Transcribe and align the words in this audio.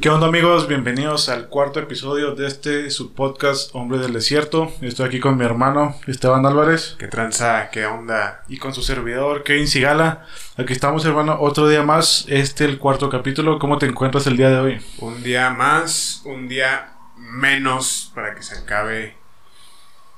¿Qué 0.00 0.08
onda 0.08 0.26
amigos? 0.26 0.66
Bienvenidos 0.66 1.28
al 1.28 1.48
cuarto 1.48 1.78
episodio 1.78 2.34
de 2.34 2.48
este 2.48 2.90
su 2.90 3.14
podcast 3.14 3.70
Hombre 3.74 3.98
del 3.98 4.12
Desierto. 4.12 4.72
Estoy 4.80 5.06
aquí 5.06 5.20
con 5.20 5.38
mi 5.38 5.44
hermano 5.44 5.94
Esteban 6.08 6.44
Álvarez. 6.44 6.96
¿Qué 6.98 7.06
tranza? 7.06 7.70
¿Qué 7.70 7.86
onda? 7.86 8.42
Y 8.48 8.58
con 8.58 8.74
su 8.74 8.82
servidor 8.82 9.44
Kevin 9.44 9.68
Sigala. 9.68 10.26
Aquí 10.56 10.72
estamos 10.72 11.04
hermano, 11.06 11.38
otro 11.40 11.68
día 11.68 11.84
más, 11.84 12.26
este 12.28 12.64
el 12.64 12.78
cuarto 12.78 13.08
capítulo. 13.08 13.60
¿Cómo 13.60 13.78
te 13.78 13.86
encuentras 13.86 14.26
el 14.26 14.36
día 14.36 14.50
de 14.50 14.58
hoy? 14.58 14.80
Un 14.98 15.22
día 15.22 15.50
más, 15.50 16.22
un 16.24 16.48
día 16.48 16.92
menos 17.16 18.10
para 18.16 18.34
que 18.34 18.42
se 18.42 18.58
acabe 18.58 19.16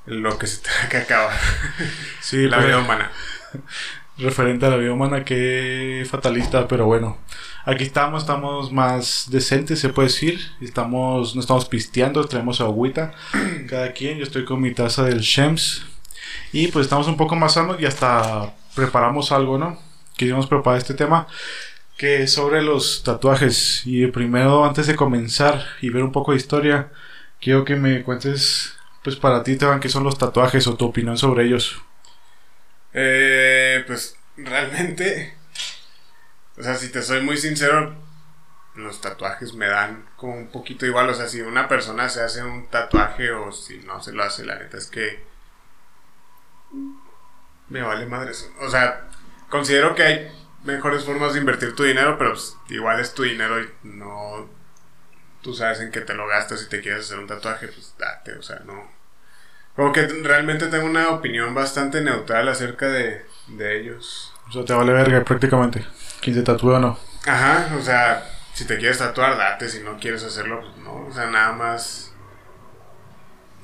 lo 0.07 0.39
que 0.39 0.47
se 0.47 0.57
tenga 0.63 0.89
que 0.89 0.97
acabar. 0.97 1.37
Sí, 2.19 2.47
la 2.47 2.57
pues, 2.57 2.67
vida 2.67 2.79
humana. 2.79 3.11
Referente 4.17 4.65
a 4.65 4.69
la 4.69 4.77
vida 4.77 4.91
humana, 4.91 5.23
qué 5.23 6.03
fatalista, 6.09 6.67
pero 6.67 6.87
bueno. 6.87 7.19
Aquí 7.67 7.83
estamos, 7.83 8.23
estamos 8.23 8.71
más 8.71 9.25
decentes, 9.29 9.81
se 9.81 9.89
puede 9.89 10.07
decir. 10.07 10.39
Estamos, 10.61 11.35
no 11.35 11.41
estamos 11.41 11.67
pisteando, 11.67 12.23
traemos 12.23 12.61
agüita. 12.61 13.13
Cada 13.69 13.91
quien, 13.91 14.17
yo 14.17 14.23
estoy 14.23 14.45
con 14.45 14.61
mi 14.61 14.73
taza 14.73 15.03
del 15.03 15.19
Shems. 15.19 15.85
Y 16.53 16.69
pues 16.69 16.85
estamos 16.85 17.09
un 17.09 17.17
poco 17.17 17.35
más 17.35 17.55
sanos 17.55 17.75
y 17.81 17.85
hasta 17.85 18.55
preparamos 18.73 19.33
algo, 19.33 19.57
¿no? 19.57 19.77
Quisimos 20.15 20.47
preparar 20.47 20.77
este 20.77 20.93
tema. 20.93 21.27
Que 21.97 22.23
es 22.23 22.31
sobre 22.31 22.61
los 22.61 23.03
tatuajes. 23.03 23.81
Y 23.83 24.07
primero, 24.07 24.63
antes 24.63 24.87
de 24.87 24.95
comenzar 24.95 25.65
y 25.81 25.89
ver 25.89 26.03
un 26.03 26.13
poco 26.13 26.31
de 26.31 26.37
historia, 26.37 26.89
quiero 27.41 27.65
que 27.65 27.75
me 27.75 28.01
cuentes, 28.03 28.77
pues 29.03 29.17
para 29.17 29.43
ti, 29.43 29.57
Teban, 29.57 29.81
qué 29.81 29.89
son 29.89 30.05
los 30.05 30.17
tatuajes 30.17 30.67
o 30.67 30.77
tu 30.77 30.85
opinión 30.85 31.17
sobre 31.17 31.43
ellos. 31.43 31.81
Eh, 32.93 33.83
pues 33.85 34.15
realmente, 34.37 35.36
o 36.57 36.63
sea, 36.63 36.75
si 36.75 36.89
te 36.89 37.01
soy 37.01 37.21
muy 37.21 37.37
sincero, 37.37 37.95
los 38.75 39.01
tatuajes 39.01 39.53
me 39.53 39.67
dan 39.67 40.05
como 40.15 40.35
un 40.35 40.47
poquito 40.47 40.85
igual. 40.85 41.09
O 41.09 41.13
sea, 41.13 41.27
si 41.27 41.41
una 41.41 41.67
persona 41.67 42.09
se 42.09 42.21
hace 42.21 42.43
un 42.43 42.67
tatuaje 42.67 43.31
o 43.31 43.51
si 43.51 43.79
no 43.79 44.01
se 44.01 44.13
lo 44.13 44.23
hace, 44.23 44.45
la 44.45 44.57
neta 44.57 44.77
es 44.77 44.87
que 44.87 45.23
me 47.69 47.81
vale 47.81 48.05
madre 48.05 48.31
eso. 48.31 48.51
O 48.61 48.69
sea, 48.69 49.07
considero 49.49 49.95
que 49.95 50.03
hay 50.03 50.31
mejores 50.63 51.05
formas 51.05 51.33
de 51.33 51.39
invertir 51.39 51.75
tu 51.75 51.83
dinero, 51.83 52.17
pero 52.17 52.31
pues, 52.31 52.57
igual 52.69 52.99
es 52.99 53.13
tu 53.13 53.23
dinero 53.23 53.61
y 53.61 53.69
no 53.83 54.49
tú 55.41 55.53
sabes 55.53 55.79
en 55.79 55.91
qué 55.91 56.01
te 56.01 56.13
lo 56.13 56.27
gastas 56.27 56.59
si 56.59 56.67
te 56.67 56.81
quieres 56.81 57.05
hacer 57.05 57.19
un 57.19 57.27
tatuaje, 57.27 57.67
pues 57.67 57.95
date, 57.97 58.33
o 58.33 58.41
sea, 58.41 58.59
no. 58.65 58.91
Como 59.75 59.93
que 59.93 60.07
realmente 60.07 60.67
tengo 60.67 60.85
una 60.85 61.09
opinión 61.09 61.53
bastante 61.53 62.01
neutral 62.01 62.49
acerca 62.49 62.87
de, 62.89 63.25
de 63.47 63.79
ellos. 63.79 64.33
O 64.49 64.51
sea, 64.51 64.65
te 64.65 64.73
vale 64.73 64.91
verga 64.91 65.23
prácticamente. 65.23 65.85
Quién 66.21 66.35
se 66.35 66.43
tatúa 66.43 66.77
o 66.77 66.79
no. 66.79 66.97
Ajá, 67.25 67.75
o 67.77 67.81
sea, 67.81 68.23
si 68.53 68.65
te 68.65 68.77
quieres 68.77 68.97
tatuar, 68.99 69.37
date, 69.37 69.69
si 69.69 69.81
no 69.81 69.97
quieres 69.97 70.23
hacerlo, 70.23 70.61
pues 70.61 70.77
no, 70.77 71.07
o 71.07 71.13
sea, 71.13 71.27
nada 71.27 71.53
más 71.53 72.11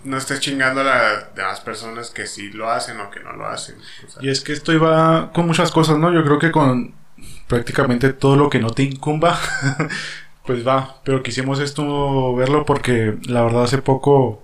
no 0.03 0.17
estés 0.17 0.41
chingando 0.41 0.81
a 0.81 0.83
las 0.83 1.35
demás 1.35 1.61
personas 1.61 2.09
que 2.09 2.27
sí 2.27 2.49
lo 2.51 2.69
hacen 2.69 2.99
o 2.99 3.09
que 3.09 3.21
no 3.21 3.33
lo 3.33 3.47
hacen. 3.47 3.75
o 4.05 4.09
sea. 4.09 4.21
Y 4.21 4.29
es 4.29 4.41
que 4.41 4.51
esto 4.51 4.73
iba 4.73 5.31
con 5.33 5.47
muchas 5.47 5.71
cosas, 5.71 5.97
¿no? 5.97 6.11
Yo 6.13 6.23
creo 6.25 6.39
que 6.39 6.51
con 6.51 6.93
prácticamente 7.47 8.11
todo 8.11 8.35
lo 8.35 8.49
que 8.49 8.59
no 8.59 8.71
te 8.71 8.83
incumba, 8.83 9.39
pues 10.45 10.67
va. 10.67 10.97
Pero 11.05 11.23
quisimos 11.23 11.59
esto 11.59 12.35
verlo 12.35 12.65
porque 12.65 13.17
la 13.27 13.43
verdad 13.43 13.63
hace 13.63 13.77
poco, 13.77 14.43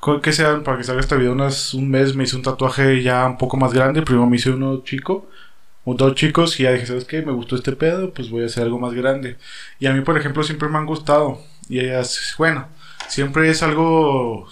co- 0.00 0.20
que 0.20 0.32
sean, 0.32 0.62
para 0.62 0.76
que 0.78 0.84
salga 0.84 1.00
este 1.00 1.16
video, 1.16 1.32
unas, 1.32 1.74
un 1.74 1.90
mes 1.90 2.14
me 2.14 2.24
hice 2.24 2.36
un 2.36 2.42
tatuaje 2.42 3.02
ya 3.02 3.26
un 3.26 3.38
poco 3.38 3.56
más 3.56 3.72
grande. 3.72 4.02
Primero 4.02 4.26
me 4.26 4.36
hice 4.36 4.50
uno 4.50 4.82
chico, 4.84 5.28
dos 5.94 6.14
chicos, 6.14 6.58
y 6.58 6.64
ya 6.64 6.72
dije, 6.72 6.86
¿sabes 6.86 7.04
qué? 7.04 7.22
Me 7.22 7.32
gustó 7.32 7.56
este 7.56 7.72
pedo, 7.72 8.12
pues 8.12 8.30
voy 8.30 8.42
a 8.42 8.46
hacer 8.46 8.64
algo 8.64 8.78
más 8.78 8.94
grande. 8.94 9.36
Y 9.78 9.86
a 9.86 9.92
mí, 9.92 10.00
por 10.00 10.18
ejemplo, 10.18 10.42
siempre 10.42 10.68
me 10.68 10.78
han 10.78 10.86
gustado. 10.86 11.40
Y 11.68 11.80
ellas, 11.80 12.34
bueno, 12.38 12.68
siempre 13.08 13.48
es 13.50 13.62
algo 13.62 14.48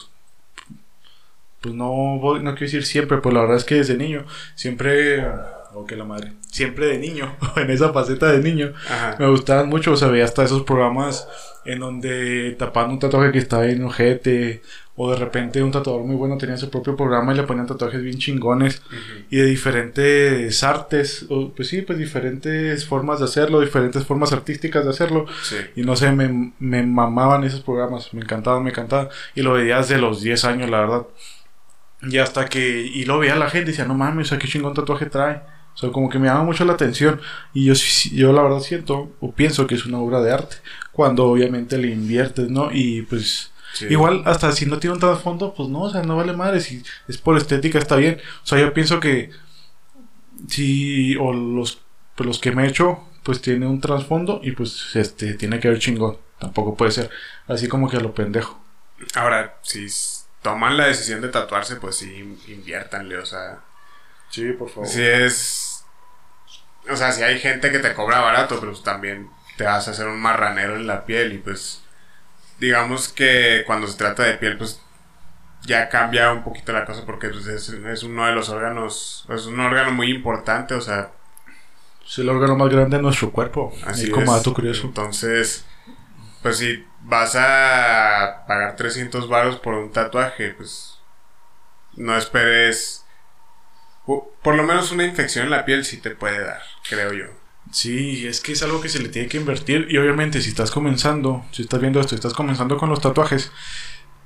pues 1.64 1.74
no 1.74 2.18
voy, 2.18 2.42
no 2.42 2.50
quiero 2.50 2.66
decir 2.66 2.84
siempre, 2.84 3.16
pues 3.18 3.34
la 3.34 3.40
verdad 3.40 3.56
es 3.56 3.64
que 3.64 3.76
desde 3.76 3.96
niño, 3.96 4.26
siempre, 4.54 5.26
oh 5.74 5.86
que 5.86 5.96
la 5.96 6.04
madre, 6.04 6.32
siempre 6.50 6.86
de 6.86 6.98
niño, 6.98 7.34
en 7.56 7.70
esa 7.70 7.92
faceta 7.92 8.30
de 8.32 8.38
niño, 8.38 8.72
Ajá. 8.88 9.16
me 9.18 9.28
gustaban 9.28 9.68
mucho, 9.68 9.92
o 9.92 9.96
sea, 9.96 10.08
veía 10.08 10.24
hasta 10.24 10.44
esos 10.44 10.62
programas 10.62 11.28
en 11.64 11.80
donde 11.80 12.54
tapaban 12.58 12.90
un 12.92 12.98
tatuaje 12.98 13.32
que 13.32 13.38
estaba 13.38 13.66
en 13.66 13.82
ojete, 13.84 14.62
o 14.96 15.10
de 15.10 15.16
repente 15.16 15.62
un 15.62 15.72
tatuador 15.72 16.02
muy 16.04 16.14
bueno 16.14 16.36
tenía 16.38 16.56
su 16.56 16.70
propio 16.70 16.94
programa 16.94 17.32
y 17.32 17.36
le 17.36 17.42
ponían 17.44 17.66
tatuajes 17.66 18.02
bien 18.02 18.18
chingones, 18.18 18.82
y 19.30 19.38
de 19.38 19.46
diferentes 19.46 20.62
artes, 20.62 21.26
o, 21.30 21.50
pues 21.54 21.68
sí, 21.68 21.82
pues 21.82 21.98
diferentes 21.98 22.86
formas 22.86 23.18
de 23.18 23.24
hacerlo, 23.24 23.60
diferentes 23.60 24.04
formas 24.04 24.32
artísticas 24.32 24.84
de 24.84 24.90
hacerlo, 24.90 25.26
Sí. 25.42 25.56
y 25.76 25.82
no 25.82 25.96
sé, 25.96 26.12
me, 26.12 26.52
me 26.58 26.82
mamaban 26.84 27.44
esos 27.44 27.60
programas, 27.60 28.12
me 28.14 28.20
encantaban, 28.20 28.62
me 28.62 28.70
encantaban. 28.70 29.08
Y 29.34 29.42
lo 29.42 29.54
veía 29.54 29.78
desde 29.78 29.98
los 29.98 30.20
10 30.20 30.44
años, 30.44 30.70
la 30.70 30.80
verdad. 30.80 31.06
Y 32.02 32.18
hasta 32.18 32.44
que, 32.44 32.80
y 32.82 33.04
lo 33.06 33.18
veía 33.18 33.34
la 33.36 33.48
gente 33.48 33.70
y 33.70 33.72
decía, 33.72 33.86
no 33.86 33.94
mames, 33.94 34.26
o 34.26 34.28
sea, 34.30 34.38
qué 34.38 34.46
chingón 34.46 34.74
tatuaje 34.74 35.06
trae. 35.06 35.40
O 35.74 35.76
sea, 35.76 35.90
como 35.90 36.08
que 36.08 36.18
me 36.18 36.28
llama 36.28 36.44
mucho 36.44 36.64
la 36.64 36.74
atención. 36.74 37.20
Y 37.52 37.66
yo, 37.66 37.74
yo 38.12 38.32
la 38.32 38.42
verdad 38.42 38.60
siento, 38.60 39.12
o 39.20 39.32
pienso 39.32 39.66
que 39.66 39.74
es 39.74 39.86
una 39.86 39.98
obra 39.98 40.20
de 40.20 40.32
arte. 40.32 40.56
Cuando 40.92 41.24
obviamente 41.24 41.78
le 41.78 41.88
inviertes, 41.88 42.48
¿no? 42.48 42.70
Y 42.72 43.02
pues, 43.02 43.52
sí. 43.74 43.86
igual, 43.90 44.22
hasta 44.26 44.52
si 44.52 44.66
no 44.66 44.78
tiene 44.78 44.94
un 44.94 45.00
trasfondo, 45.00 45.52
pues 45.54 45.68
no, 45.68 45.82
o 45.82 45.90
sea, 45.90 46.02
no 46.02 46.16
vale 46.16 46.32
madre. 46.32 46.60
Si 46.60 46.82
es 47.08 47.18
por 47.18 47.36
estética, 47.36 47.78
está 47.78 47.96
bien. 47.96 48.20
O 48.42 48.46
sea, 48.46 48.60
yo 48.60 48.72
pienso 48.72 49.00
que, 49.00 49.30
si, 50.48 51.16
o 51.16 51.32
los, 51.32 51.80
pues 52.14 52.26
los 52.26 52.38
que 52.38 52.52
me 52.52 52.64
he 52.64 52.68
hecho, 52.68 53.00
pues 53.24 53.40
tiene 53.40 53.66
un 53.66 53.80
trasfondo 53.80 54.40
y 54.42 54.52
pues 54.52 54.94
este 54.94 55.34
tiene 55.34 55.58
que 55.58 55.68
ver 55.68 55.78
chingón. 55.78 56.18
Tampoco 56.38 56.76
puede 56.76 56.92
ser 56.92 57.10
así 57.48 57.68
como 57.68 57.88
que 57.88 57.96
a 57.96 58.00
lo 58.00 58.14
pendejo. 58.14 58.62
Ahora, 59.14 59.58
si 59.62 59.86
toman 60.42 60.76
la 60.76 60.86
decisión 60.86 61.20
de 61.20 61.28
tatuarse, 61.28 61.76
pues 61.76 61.96
sí, 61.96 62.38
inviértanle, 62.48 63.18
o 63.18 63.26
sea. 63.26 63.60
Sí, 64.34 64.50
por 64.50 64.68
favor. 64.68 64.88
Si 64.88 65.00
es. 65.00 65.84
O 66.90 66.96
sea, 66.96 67.12
si 67.12 67.22
hay 67.22 67.38
gente 67.38 67.70
que 67.70 67.78
te 67.78 67.94
cobra 67.94 68.20
barato, 68.20 68.58
pero 68.58 68.72
pues 68.72 68.82
también 68.82 69.30
te 69.56 69.62
vas 69.62 69.86
a 69.86 69.92
hacer 69.92 70.08
un 70.08 70.20
marranero 70.20 70.74
en 70.74 70.88
la 70.88 71.06
piel 71.06 71.34
y 71.34 71.38
pues. 71.38 71.82
Digamos 72.58 73.08
que 73.08 73.62
cuando 73.64 73.86
se 73.86 73.96
trata 73.96 74.24
de 74.24 74.34
piel, 74.34 74.58
pues. 74.58 74.80
Ya 75.66 75.88
cambia 75.88 76.32
un 76.32 76.42
poquito 76.42 76.72
la 76.72 76.84
cosa 76.84 77.06
porque 77.06 77.28
pues, 77.28 77.46
es, 77.46 77.68
es 77.68 78.02
uno 78.02 78.26
de 78.26 78.32
los 78.32 78.48
órganos. 78.48 79.24
Es 79.30 79.46
un 79.46 79.60
órgano 79.60 79.92
muy 79.92 80.10
importante, 80.10 80.74
o 80.74 80.80
sea. 80.80 81.12
Es 82.04 82.18
el 82.18 82.28
órgano 82.28 82.56
más 82.56 82.70
grande 82.70 82.96
de 82.96 83.02
nuestro 83.04 83.30
cuerpo. 83.30 83.72
Así 83.86 84.10
como 84.10 84.34
dato 84.34 84.52
curioso. 84.52 84.88
Entonces, 84.88 85.64
pues 86.42 86.58
si 86.58 86.84
vas 87.02 87.36
a 87.36 88.44
pagar 88.48 88.74
300 88.74 89.28
varos 89.28 89.56
por 89.60 89.74
un 89.74 89.92
tatuaje, 89.92 90.50
pues 90.50 90.98
no 91.94 92.16
esperes. 92.16 93.03
Por 94.06 94.54
lo 94.54 94.62
menos 94.62 94.92
una 94.92 95.04
infección 95.04 95.46
en 95.46 95.50
la 95.50 95.64
piel 95.64 95.84
sí 95.84 95.98
te 95.98 96.10
puede 96.10 96.44
dar, 96.44 96.60
creo 96.88 97.12
yo. 97.12 97.24
Sí, 97.70 98.26
es 98.26 98.40
que 98.40 98.52
es 98.52 98.62
algo 98.62 98.80
que 98.80 98.88
se 98.88 99.02
le 99.02 99.08
tiene 99.08 99.28
que 99.28 99.38
invertir. 99.38 99.86
Y 99.90 99.96
obviamente, 99.96 100.42
si 100.42 100.50
estás 100.50 100.70
comenzando, 100.70 101.44
si 101.50 101.62
estás 101.62 101.80
viendo 101.80 102.00
esto, 102.00 102.14
estás 102.14 102.34
comenzando 102.34 102.76
con 102.76 102.90
los 102.90 103.00
tatuajes, 103.00 103.50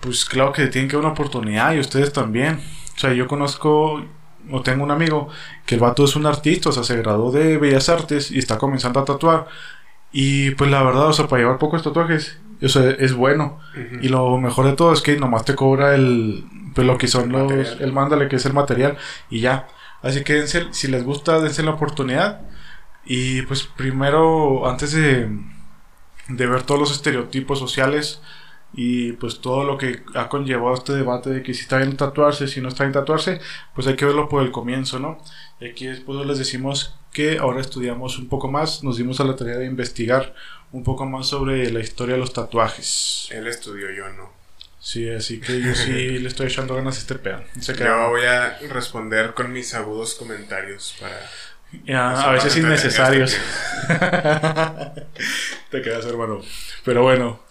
pues 0.00 0.24
claro 0.24 0.52
que 0.52 0.66
tienen 0.66 0.88
que 0.88 0.96
dar 0.96 1.04
una 1.04 1.12
oportunidad 1.12 1.74
y 1.74 1.80
ustedes 1.80 2.12
también. 2.12 2.60
O 2.96 2.98
sea, 2.98 3.12
yo 3.12 3.28
conozco 3.28 4.04
o 4.50 4.62
tengo 4.62 4.84
un 4.84 4.90
amigo 4.90 5.28
que 5.66 5.74
el 5.74 5.80
vato 5.80 6.04
es 6.04 6.16
un 6.16 6.26
artista, 6.26 6.70
o 6.70 6.72
sea, 6.72 6.84
se 6.84 6.96
graduó 6.96 7.30
de 7.30 7.58
Bellas 7.58 7.88
Artes 7.88 8.30
y 8.30 8.38
está 8.38 8.58
comenzando 8.58 9.00
a 9.00 9.04
tatuar. 9.04 9.46
Y 10.12 10.52
pues 10.52 10.70
la 10.70 10.82
verdad, 10.82 11.08
o 11.08 11.12
sea, 11.12 11.28
para 11.28 11.42
llevar 11.42 11.58
pocos 11.58 11.82
tatuajes, 11.82 12.38
o 12.62 12.69
sea, 12.69 12.91
es 12.91 13.14
bueno. 13.14 13.58
Y 14.02 14.08
lo 14.08 14.38
mejor 14.38 14.66
de 14.66 14.72
todo 14.74 14.92
es 14.92 15.00
que 15.02 15.16
nomás 15.16 15.44
te 15.44 15.54
cobra 15.54 15.94
el, 15.94 16.44
pues 16.74 16.86
lo 16.86 16.98
que 16.98 17.08
son 17.08 17.24
El 17.24 17.32
los, 17.32 17.42
material. 17.42 17.76
el 17.82 17.92
mándale, 17.92 18.28
que 18.28 18.36
es 18.36 18.46
el 18.46 18.52
material, 18.54 18.96
y 19.30 19.41
ya. 19.41 19.69
Así 20.02 20.22
que 20.24 20.34
dense- 20.42 20.69
si 20.72 20.88
les 20.88 21.04
gusta, 21.04 21.41
dense 21.41 21.62
la 21.62 21.72
oportunidad. 21.72 22.42
Y 23.04 23.42
pues 23.42 23.62
primero, 23.64 24.69
antes 24.69 24.92
de, 24.92 25.28
de 26.28 26.46
ver 26.46 26.62
todos 26.62 26.80
los 26.80 26.92
estereotipos 26.92 27.58
sociales 27.58 28.20
y 28.75 29.12
pues 29.12 29.40
todo 29.40 29.64
lo 29.64 29.78
que 29.78 30.02
ha 30.14 30.28
conllevado 30.28 30.75
este 30.75 30.93
debate 30.93 31.31
de 31.31 31.43
que 31.43 31.55
si 31.55 31.62
está 31.62 31.78
bien 31.78 31.96
tatuarse, 31.96 32.49
si 32.49 32.60
no 32.60 32.69
está 32.69 32.84
bien 32.84 32.93
tatuarse, 32.93 33.40
pues 33.75 33.87
hay 33.87 33.96
que 33.96 34.05
verlo 34.05 34.28
por 34.28 34.43
el 34.43 34.50
comienzo, 34.50 34.99
¿no? 34.99 35.19
Y 35.60 35.69
aquí 35.70 35.87
después 35.87 36.25
les 36.26 36.38
decimos 36.38 36.94
que 37.12 37.38
ahora 37.38 37.60
estudiamos 37.60 38.19
un 38.19 38.28
poco 38.28 38.49
más, 38.49 38.84
nos 38.84 38.96
dimos 38.96 39.20
a 39.20 39.25
la 39.25 39.34
tarea 39.34 39.56
de 39.56 39.66
investigar 39.66 40.34
un 40.72 40.84
poco 40.84 41.06
más 41.06 41.26
sobre 41.26 41.70
la 41.70 41.81
historia 41.81 42.14
de 42.14 42.20
los 42.20 42.32
tatuajes. 42.32 43.28
Él 43.31 43.46
estudió, 43.46 43.90
yo 43.90 44.08
no. 44.10 44.32
Sí, 44.81 45.10
así 45.10 45.40
que 45.40 45.60
yo 45.60 45.75
sí 45.75 45.90
le 46.19 46.28
estoy 46.28 46.46
echando 46.46 46.75
ganas 46.76 46.96
a 46.96 47.00
este 47.00 47.16
pedo. 47.16 47.43
Se 47.60 47.75
Yo 47.75 48.08
voy 48.10 48.25
a 48.25 48.58
responder 48.70 49.34
con 49.34 49.52
mis 49.52 49.75
agudos 49.75 50.14
comentarios 50.14 50.96
para... 51.00 51.19
Ya, 51.84 52.22
a 52.22 52.32
veces 52.32 52.56
innecesarios. 52.56 53.37
Te 55.70 55.82
quedas, 55.82 56.06
hermano. 56.06 56.40
Pero 56.82 57.02
bueno, 57.02 57.43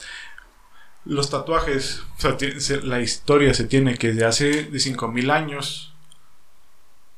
los 1.05 1.29
tatuajes, 1.29 2.01
o 2.17 2.21
sea, 2.21 2.35
la 2.83 2.99
historia 2.99 3.53
se 3.53 3.65
tiene 3.65 3.95
que 3.95 4.07
desde 4.13 4.25
hace 4.25 4.63
de 4.63 4.79
5000 4.79 5.29
años 5.29 5.93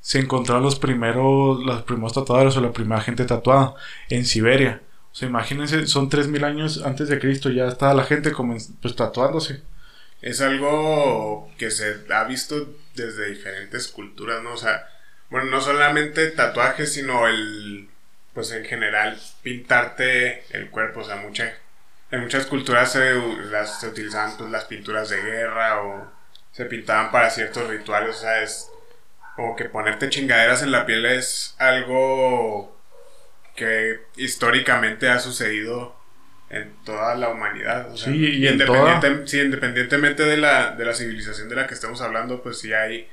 se 0.10 0.18
encontraron 0.18 0.64
los 0.64 0.80
primeros, 0.80 1.64
los 1.64 1.84
primeros 1.84 2.14
tatuadores 2.14 2.58
o 2.58 2.62
la 2.62 2.74
primera 2.74 3.00
gente 3.00 3.26
tatuada 3.26 3.76
en 4.10 4.26
Siberia. 4.26 4.82
O 5.12 5.16
sea, 5.16 5.30
imagínense, 5.30 5.86
son 5.86 6.10
3000 6.10 6.44
años 6.46 6.82
antes 6.84 7.10
de 7.10 7.20
Cristo, 7.20 7.52
ya 7.52 7.68
estaba 7.68 7.94
la 7.94 8.06
gente 8.06 8.32
pues 8.82 8.96
tatuándose. 8.96 9.62
Es 10.24 10.42
algo 10.42 11.52
que 11.60 11.70
se 11.70 11.98
ha 12.12 12.24
visto 12.24 12.76
desde 12.96 13.30
diferentes 13.30 13.88
culturas, 13.88 14.42
¿no? 14.42 14.54
O 14.54 14.58
sea, 14.58 14.88
bueno, 15.30 15.52
no 15.52 15.62
solamente 15.62 16.32
tatuajes, 16.32 16.92
sino 16.92 17.28
el, 17.28 17.88
pues 18.34 18.52
en 18.52 18.66
general, 18.66 19.16
pintarte 19.44 20.44
el 20.58 20.72
cuerpo, 20.72 21.02
o 21.02 21.04
sea, 21.04 21.18
mucha, 21.18 21.54
en 22.10 22.22
muchas 22.22 22.48
culturas 22.48 22.94
se, 22.94 23.14
las, 23.52 23.80
se 23.80 23.90
utilizaban 23.90 24.36
pues, 24.38 24.50
las 24.50 24.66
pinturas 24.66 25.10
de 25.10 25.22
guerra 25.22 25.84
o 25.84 26.12
se 26.52 26.66
pintaban 26.66 27.12
para 27.12 27.30
ciertos 27.30 27.70
rituales, 27.70 28.16
o 28.16 28.20
sea, 28.20 28.42
es 28.42 28.72
como 29.40 29.56
que 29.56 29.66
ponerte 29.66 30.10
chingaderas 30.10 30.64
en 30.64 30.72
la 30.74 30.86
piel 30.86 31.06
es 31.06 31.56
algo 31.60 32.78
que 33.56 34.02
históricamente 34.18 35.08
ha 35.08 35.18
sucedido 35.18 35.96
en 36.50 36.76
toda 36.84 37.16
la 37.16 37.30
humanidad. 37.30 37.88
sí, 37.96 38.10
y 38.18 38.46
independientemente 38.50 40.24
de 40.24 40.36
la, 40.36 40.72
de 40.72 40.84
la 40.84 40.94
civilización 40.94 41.48
de 41.48 41.56
la 41.56 41.68
que 41.68 41.74
estamos 41.74 42.02
hablando, 42.02 42.44
pues 42.44 42.60
sí 42.60 42.74
hay, 42.74 43.08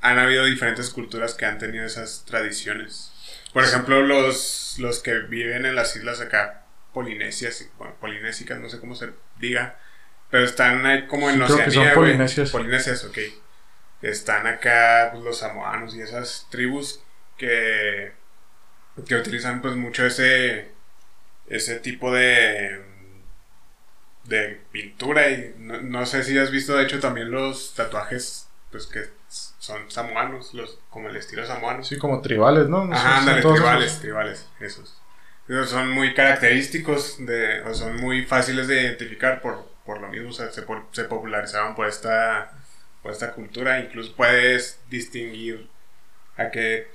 han 0.00 0.18
habido 0.18 0.46
diferentes 0.46 0.90
culturas 0.90 1.34
que 1.34 1.46
han 1.46 1.58
tenido 1.58 1.86
esas 1.86 2.24
tradiciones. 2.24 3.12
Por 3.52 3.62
ejemplo, 3.62 4.02
los, 4.02 4.74
los 4.80 4.98
que 4.98 5.20
viven 5.20 5.64
en 5.64 5.76
las 5.76 5.94
islas 5.94 6.20
acá, 6.20 6.64
polinesias, 6.92 7.70
bueno, 7.78 7.94
polinésicas, 8.00 8.58
no 8.58 8.68
sé 8.68 8.80
cómo 8.80 8.96
se 8.96 9.10
diga, 9.38 9.78
pero 10.28 10.42
están 10.42 10.84
ahí 10.86 11.06
como 11.06 11.30
en 11.30 11.40
Oceanía, 11.40 11.66
Creo 11.66 11.82
que 11.82 11.88
son 11.88 11.94
polinesias. 11.94 12.50
Polinesias, 12.50 13.04
ok 13.04 13.18
están 14.02 14.46
acá 14.46 15.10
pues, 15.12 15.24
los 15.24 15.38
samoanos 15.38 15.94
y 15.94 16.02
esas 16.02 16.46
tribus 16.50 17.00
que, 17.38 18.12
que 19.06 19.14
utilizan 19.14 19.62
pues 19.62 19.76
mucho 19.76 20.04
ese, 20.04 20.72
ese 21.46 21.78
tipo 21.78 22.12
de, 22.12 22.82
de 24.24 24.60
pintura 24.72 25.30
y 25.30 25.54
no, 25.58 26.04
sé 26.04 26.24
si 26.24 26.36
has 26.38 26.50
visto 26.50 26.76
de 26.76 26.84
hecho 26.84 27.00
también 27.00 27.30
los 27.30 27.74
tatuajes 27.74 28.48
pues 28.70 28.86
que 28.86 29.04
son 29.28 29.90
samoanos, 29.90 30.54
los, 30.54 30.78
como 30.90 31.08
el 31.08 31.16
estilo 31.16 31.46
samoano. 31.46 31.84
Sí, 31.84 31.98
como 31.98 32.20
tribales, 32.20 32.68
¿no? 32.68 32.90
Ajá, 32.92 33.18
ándale, 33.18 33.42
tribales, 33.42 34.00
tribales, 34.00 34.48
esos. 34.60 34.98
son 35.66 35.90
muy 35.90 36.14
característicos 36.14 37.24
de, 37.24 37.60
o 37.62 37.74
son 37.74 37.96
muy 37.96 38.24
fáciles 38.24 38.66
de 38.66 38.82
identificar 38.82 39.40
por, 39.40 39.70
por 39.84 40.00
lo 40.00 40.08
mismo, 40.08 40.30
o 40.30 40.32
sea, 40.32 40.50
se, 40.50 40.64
se 40.92 41.04
popularizaron 41.04 41.74
por 41.74 41.86
esta 41.86 42.52
o 43.02 43.10
esta 43.10 43.32
cultura, 43.32 43.80
incluso 43.80 44.14
puedes 44.14 44.80
distinguir 44.88 45.68
a 46.36 46.50
qué 46.50 46.88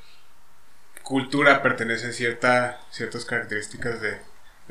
cultura 1.04 1.62
pertenecen 1.62 2.14
cierta, 2.14 2.82
ciertas 2.90 3.26
características 3.26 4.02
de, 4.02 4.18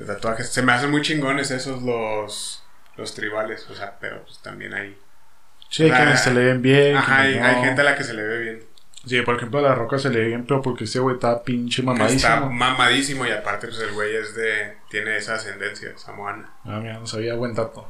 tatuajes. 0.04 0.50
Se 0.50 0.62
me 0.62 0.72
hacen 0.72 0.90
muy 0.90 1.02
chingones 1.02 1.50
esos 1.50 1.82
los, 1.82 2.62
los 2.96 3.14
tribales, 3.14 3.66
o 3.70 3.74
sea, 3.74 3.96
pero 3.98 4.22
pues 4.24 4.40
también 4.40 4.74
hay... 4.74 4.98
Sí, 5.70 5.84
hay 5.84 5.90
quienes 5.90 6.20
se 6.20 6.32
le 6.32 6.44
ven 6.44 6.62
bien. 6.62 6.96
Ajá, 6.96 7.20
hay, 7.20 7.34
gente 7.64 7.80
a 7.80 7.84
la 7.84 7.96
que 7.96 8.04
se 8.04 8.14
le 8.14 8.22
ve 8.22 8.38
bien. 8.38 8.64
Sí, 9.04 9.22
por 9.22 9.36
ejemplo, 9.36 9.60
a 9.60 9.62
la 9.62 9.74
roca 9.74 9.98
se 9.98 10.10
le 10.10 10.20
ve 10.20 10.26
bien, 10.26 10.46
pero 10.46 10.62
porque 10.62 10.84
ese 10.84 10.98
güey 10.98 11.16
está 11.16 11.42
pinche 11.42 11.82
mamadísimo. 11.82 12.16
Está 12.16 12.40
mamadísimo 12.40 13.26
y 13.26 13.30
aparte, 13.30 13.68
pues 13.68 13.80
el 13.80 13.92
güey 13.92 14.14
es 14.14 14.34
de. 14.34 14.76
tiene 14.90 15.16
esa 15.16 15.34
ascendencia 15.34 15.96
samoana. 15.96 16.52
Ah, 16.64 16.80
mira, 16.80 16.98
no 16.98 17.06
sabía 17.06 17.34
buen 17.34 17.54
dato. 17.54 17.88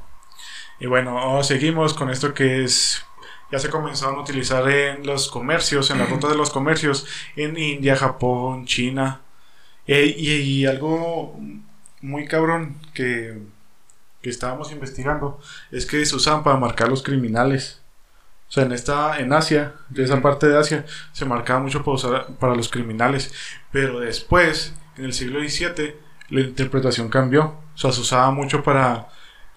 Y 0.78 0.86
bueno, 0.86 1.42
seguimos 1.42 1.94
con 1.94 2.10
esto 2.10 2.34
que 2.34 2.64
es 2.64 3.04
ya 3.50 3.58
se 3.58 3.70
comenzaron 3.70 4.16
a 4.16 4.22
utilizar 4.22 4.68
en 4.68 5.06
los 5.06 5.28
comercios, 5.28 5.90
en 5.90 5.98
la 5.98 6.06
ruta 6.06 6.28
de 6.28 6.34
los 6.34 6.50
comercios, 6.50 7.06
en 7.36 7.56
India, 7.56 7.96
Japón, 7.96 8.66
China. 8.66 9.20
Eh, 9.86 10.14
y, 10.18 10.66
algo 10.66 11.38
muy 12.00 12.26
cabrón 12.26 12.76
que, 12.92 13.38
que, 14.20 14.30
estábamos 14.30 14.72
investigando 14.72 15.40
es 15.70 15.86
que 15.86 16.04
se 16.04 16.16
usaban 16.16 16.42
para 16.42 16.56
marcar 16.56 16.88
los 16.88 17.02
criminales. 17.02 17.82
O 18.48 18.52
sea, 18.52 18.64
en 18.64 18.72
esta, 18.72 19.18
en 19.18 19.32
Asia, 19.32 19.74
de 19.90 20.04
esa 20.04 20.20
parte 20.20 20.48
de 20.48 20.58
Asia, 20.58 20.84
se 21.12 21.24
marcaba 21.24 21.60
mucho 21.60 21.84
para, 21.84 21.94
usar, 21.94 22.26
para 22.38 22.54
los 22.54 22.68
criminales. 22.68 23.32
Pero 23.72 24.00
después, 24.00 24.74
en 24.96 25.04
el 25.04 25.12
siglo 25.12 25.40
XVII, 25.40 25.94
la 26.30 26.40
interpretación 26.40 27.08
cambió. 27.08 27.56
O 27.74 27.78
sea, 27.78 27.92
se 27.92 28.00
usaba 28.00 28.30
mucho 28.32 28.62
para 28.62 29.08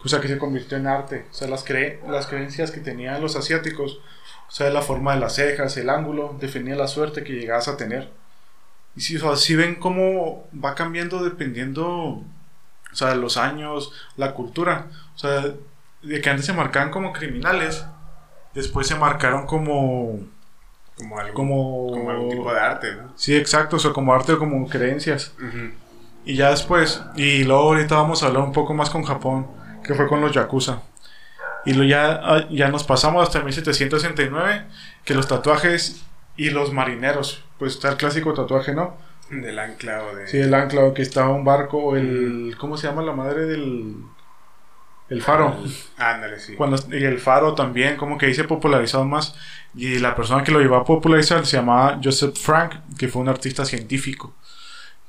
cosa 0.02 0.22
que 0.22 0.28
se 0.28 0.38
convirtió 0.38 0.78
en 0.78 0.88
arte. 0.88 1.26
O 1.30 1.34
sea, 1.34 1.48
las, 1.48 1.64
cre 1.64 2.00
las 2.08 2.28
creencias 2.28 2.72
que 2.72 2.80
tenían 2.80 3.22
los 3.22 3.36
asiáticos, 3.36 4.00
o 4.48 4.52
sea, 4.52 4.70
la 4.70 4.82
forma 4.82 5.14
de 5.14 5.20
las 5.20 5.36
cejas, 5.36 5.76
el 5.78 5.90
ángulo, 5.90 6.36
definía 6.40 6.76
la 6.76 6.88
suerte 6.88 7.24
que 7.24 7.34
llegabas 7.34 7.68
a 7.68 7.78
tener. 7.78 8.10
Y 8.96 9.02
si, 9.02 9.18
o 9.18 9.36
sea, 9.36 9.58
ven 9.58 9.76
cómo 9.76 10.48
va 10.54 10.74
cambiando 10.74 11.24
dependiendo, 11.24 11.86
o 11.86 12.26
sea, 12.94 13.14
los 13.16 13.38
años, 13.38 13.92
la 14.16 14.34
cultura. 14.34 14.88
O 15.16 15.18
sea, 15.18 15.54
de 16.02 16.22
que 16.22 16.30
antes 16.30 16.46
se 16.46 16.54
marcaban 16.54 16.92
como 16.92 17.14
criminales, 17.14 17.86
después 18.54 18.88
se 18.88 18.96
marcaron 18.96 19.46
como... 19.46 20.20
Como, 20.98 21.18
algo, 21.18 21.34
como, 21.34 22.10
algún 22.10 22.30
tipo 22.30 22.52
de 22.52 22.60
arte, 22.60 22.94
¿no? 22.94 23.14
Sí, 23.16 23.34
exacto, 23.34 23.78
o 23.78 23.80
sea, 23.80 23.92
como 23.92 24.14
arte 24.14 24.34
o 24.34 24.40
como 24.40 24.68
creencias. 24.68 25.34
Y 26.26 26.36
ya 26.36 26.50
después, 26.50 27.02
y 27.16 27.46
luego 27.46 27.62
ahorita 27.62 27.96
vamos 27.96 28.22
a 28.22 28.28
hablar 28.28 28.44
un 28.44 28.52
poco 28.52 28.74
más 28.74 28.90
con 28.90 29.04
Japón 29.04 29.59
que 29.90 29.96
fue 29.96 30.08
con 30.08 30.22
los 30.22 30.32
Yakuza. 30.32 30.84
Y 31.66 31.74
lo 31.74 31.84
ya, 31.84 32.22
ah, 32.24 32.48
ya 32.52 32.68
nos 32.70 32.84
pasamos 32.84 33.24
hasta 33.24 33.42
1769, 33.42 34.66
que 35.04 35.16
los 35.16 35.28
tatuajes 35.28 36.04
y 36.38 36.52
los 36.52 36.72
marineros, 36.72 37.44
pues 37.58 37.74
está 37.74 37.90
el 37.90 37.98
clásico 37.98 38.36
tatuaje, 38.36 38.76
¿no? 38.76 38.98
Del 39.32 39.58
anclado 39.58 40.16
de... 40.16 40.28
Sí, 40.28 40.38
el 40.38 40.54
anclado 40.54 40.94
que 40.94 41.02
estaba 41.02 41.30
un 41.30 41.44
barco, 41.44 41.96
el... 41.96 42.56
¿Cómo 42.60 42.78
se 42.78 42.86
llama 42.86 43.02
la 43.02 43.14
madre 43.14 43.48
del...? 43.48 43.96
El 45.10 45.24
faro. 45.24 45.58
Ándale, 45.98 46.40
sí. 46.40 46.54
Cuando, 46.54 46.78
y 46.96 47.04
el 47.04 47.18
faro 47.18 47.56
también, 47.56 47.98
como 47.98 48.20
que 48.20 48.28
ahí 48.28 48.36
se 48.36 48.44
popularizó 48.44 49.04
más. 49.06 49.36
Y 49.74 49.98
la 49.98 50.16
persona 50.16 50.44
que 50.44 50.52
lo 50.52 50.60
llevó 50.60 50.76
a 50.76 50.86
popularizar 50.86 51.48
se 51.48 51.58
llamaba 51.58 52.00
Joseph 52.04 52.38
Frank, 52.38 52.76
que 52.96 53.08
fue 53.08 53.24
un 53.24 53.30
artista 53.30 53.66
científico. 53.66 54.36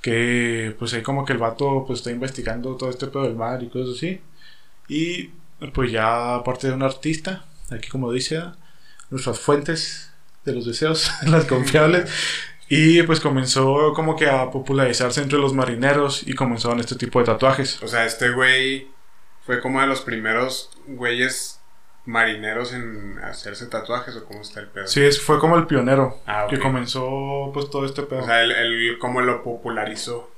Que 0.01 0.75
pues 0.79 0.95
ahí 0.95 1.03
como 1.03 1.27
que 1.27 1.35
el 1.35 1.39
vato 1.39 1.85
pues 1.87 1.99
está 1.99 2.11
investigando 2.11 2.77
todo 2.77 2.89
este 2.89 3.09
pedo 3.09 3.25
del 3.25 3.37
mar 3.37 3.63
y 3.63 3.69
cosas 3.69 3.97
así. 3.97 4.23
Y 4.91 5.31
pues 5.73 5.93
ya 5.93 6.35
aparte 6.35 6.67
de 6.67 6.73
un 6.75 6.83
artista, 6.83 7.45
aquí 7.71 7.89
como 7.89 8.11
dice, 8.11 8.43
nuestras 9.09 9.39
fuentes 9.39 10.13
de 10.45 10.53
los 10.53 10.67
deseos, 10.67 11.13
las 11.27 11.45
confiables. 11.45 12.11
Y 12.69 13.03
pues 13.05 13.21
comenzó 13.21 13.93
como 13.95 14.17
que 14.17 14.29
a 14.29 14.51
popularizarse 14.51 15.23
entre 15.23 15.39
los 15.39 15.55
marineros 15.55 16.27
y 16.27 16.35
comenzaron 16.35 16.81
este 16.81 16.97
tipo 16.97 17.21
de 17.21 17.27
tatuajes. 17.27 17.81
O 17.85 17.87
sea, 17.89 18.05
este 18.05 18.31
güey 18.31 18.89
fue 19.47 19.61
como 19.61 19.81
de 19.81 19.87
los 19.87 20.01
primeros 20.01 20.71
güeyes 20.89 21.61
marineros 22.05 22.73
en 22.73 23.19
hacerse 23.23 23.67
tatuajes 23.67 24.17
o 24.17 24.25
cómo 24.25 24.41
está 24.41 24.59
el 24.59 24.69
pedo. 24.69 24.89
Sí, 24.89 25.09
fue 25.13 25.39
como 25.39 25.57
el 25.57 25.69
pionero 25.69 26.21
ah, 26.27 26.49
que 26.51 26.59
comenzó 26.59 27.51
pues 27.55 27.71
todo 27.71 27.87
este 27.87 28.03
pedo. 28.03 28.23
O 28.23 28.27
sea, 28.27 28.43
él, 28.43 28.51
él 28.51 28.99
como 28.99 29.21
lo 29.21 29.45
popularizó. 29.45 30.30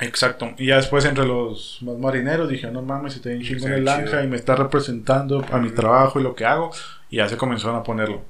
Exacto. 0.00 0.54
Y 0.58 0.66
ya 0.66 0.76
después 0.76 1.04
entre 1.04 1.26
los 1.26 1.78
más 1.82 1.98
marineros 1.98 2.48
dije, 2.48 2.70
no 2.70 2.82
mames, 2.82 3.16
estoy 3.16 3.32
en 3.32 3.42
chingo 3.42 3.66
en 3.66 3.72
el 3.72 3.88
anja 3.88 4.22
y 4.22 4.28
me 4.28 4.36
está 4.36 4.54
representando 4.54 5.44
a 5.50 5.58
mi 5.58 5.70
trabajo 5.70 6.20
y 6.20 6.22
lo 6.22 6.34
que 6.34 6.44
hago. 6.44 6.70
Y 7.10 7.16
ya 7.16 7.28
se 7.28 7.36
comenzaron 7.36 7.76
a 7.76 7.82
ponerlo. 7.82 8.24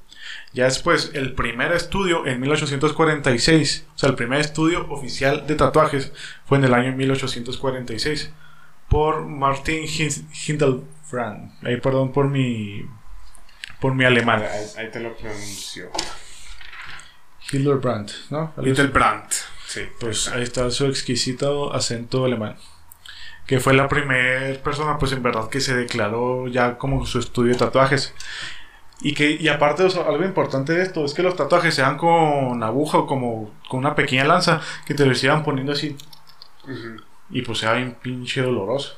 Ya 0.53 0.65
después, 0.65 1.11
el 1.15 1.35
primer 1.35 1.73
estudio 1.73 2.27
en 2.27 2.41
1846, 2.41 3.87
o 3.95 3.99
sea, 3.99 4.09
el 4.11 4.15
primer 4.15 4.41
estudio 4.41 4.89
oficial 4.91 5.47
de 5.47 5.55
tatuajes 5.55 6.13
fue 6.45 6.59
en 6.59 6.65
el 6.65 6.75
año 6.75 6.95
1846 6.95 8.31
por 8.89 9.25
Martin 9.25 9.85
Hindelbrand. 9.87 11.53
Ahí 11.63 11.81
perdón 11.81 12.13
por 12.13 12.29
mi 12.29 12.85
por 13.81 13.95
mi 13.95 14.05
alemán. 14.05 14.45
Ahí, 14.77 14.91
te 14.91 15.01
lo 15.01 15.17
pronuncio. 15.17 15.91
Hildebrand, 17.51 18.11
¿no? 18.31 18.53
Hildebrand. 18.63 19.31
Sí, 19.69 19.83
pues 20.01 20.29
ahí 20.29 20.43
está 20.43 20.71
su 20.71 20.87
exquisito 20.87 21.75
acento 21.75 22.25
alemán. 22.25 22.57
Que 23.47 23.61
fue 23.61 23.75
la 23.75 23.87
primera 23.87 24.59
persona, 24.63 24.97
pues 24.99 25.13
en 25.13 25.23
verdad, 25.23 25.51
que 25.51 25.61
se 25.61 25.77
declaró 25.77 26.49
ya 26.49 26.79
como 26.79 27.05
su 27.05 27.19
estudio 27.19 27.53
de 27.53 27.59
tatuajes. 27.59 28.15
Y 29.03 29.13
que, 29.13 29.33
y 29.33 29.49
aparte, 29.49 29.83
algo 29.85 30.25
importante 30.25 30.73
de 30.73 30.83
esto 30.83 31.05
es 31.05 31.13
que 31.13 31.23
los 31.23 31.37
tatuajes 31.37 31.75
sean 31.75 31.99
con 31.99 32.63
aguja 32.63 32.97
o 32.97 33.07
como 33.07 33.55
con 33.69 33.81
una 33.81 33.95
pequeña 33.95 34.25
lanza 34.25 34.63
que 34.87 34.95
te 34.95 35.05
lo 35.05 35.15
sigan 35.15 35.45
poniendo 35.45 35.73
así. 35.73 35.97
Y 37.29 37.43
pues 37.43 37.59
sea 37.59 37.75
bien 37.75 37.95
pinche 38.01 38.41
doloroso. 38.41 38.97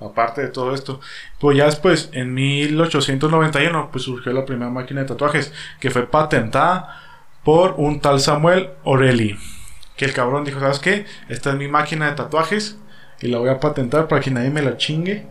Aparte 0.00 0.40
de 0.42 0.48
todo 0.48 0.74
esto. 0.74 1.00
Pues 1.38 1.56
ya 1.56 1.66
después, 1.66 2.10
en 2.12 2.34
1891, 2.34 3.90
pues 3.92 4.02
surgió 4.02 4.32
la 4.32 4.44
primera 4.44 4.70
máquina 4.70 5.02
de 5.02 5.06
tatuajes 5.06 5.52
que 5.78 5.90
fue 5.90 6.08
patentada 6.08 7.02
por 7.44 7.74
un 7.76 8.00
tal 8.00 8.18
Samuel 8.18 8.70
Orelli 8.82 9.38
que 9.98 10.04
el 10.04 10.14
cabrón 10.14 10.44
dijo, 10.44 10.60
¿sabes 10.60 10.78
qué? 10.78 11.04
Esta 11.28 11.50
es 11.50 11.56
mi 11.56 11.66
máquina 11.66 12.08
de 12.08 12.12
tatuajes 12.12 12.76
y 13.20 13.26
la 13.26 13.38
voy 13.38 13.50
a 13.50 13.58
patentar 13.58 14.06
para 14.06 14.22
que 14.22 14.30
nadie 14.30 14.48
me 14.48 14.62
la 14.62 14.76
chingue. 14.76 15.26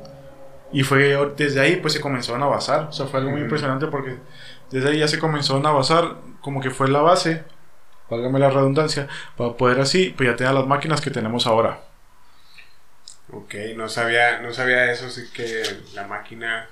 Y 0.73 0.83
fue 0.83 1.17
desde 1.37 1.61
ahí 1.61 1.77
pues 1.77 1.93
se 1.93 2.01
comenzaron 2.01 2.43
a 2.43 2.47
basar. 2.47 2.81
O 2.89 2.91
sea, 2.91 3.07
fue 3.07 3.21
algo 3.21 3.31
muy 3.31 3.41
impresionante 3.41 3.87
porque 3.87 4.17
desde 4.69 4.89
ahí 4.89 4.99
ya 4.99 5.07
se 5.07 5.19
comenzaron 5.19 5.65
a 5.65 5.71
basar, 5.71 6.17
como 6.41 6.59
que 6.59 6.69
fue 6.69 6.89
la 6.89 6.99
base, 6.99 7.45
válgame 8.09 8.39
la 8.39 8.49
redundancia, 8.49 9.07
para 9.37 9.53
poder 9.53 9.79
así, 9.79 10.13
pues 10.15 10.29
ya 10.29 10.35
tener 10.35 10.53
las 10.53 10.67
máquinas 10.67 10.99
que 10.99 11.11
tenemos 11.11 11.47
ahora. 11.47 11.79
Ok, 13.31 13.55
no 13.77 13.87
sabía, 13.87 14.41
no 14.41 14.53
sabía 14.53 14.91
eso, 14.91 15.09
sí 15.09 15.29
que 15.33 15.63
la 15.93 16.07
máquina 16.07 16.67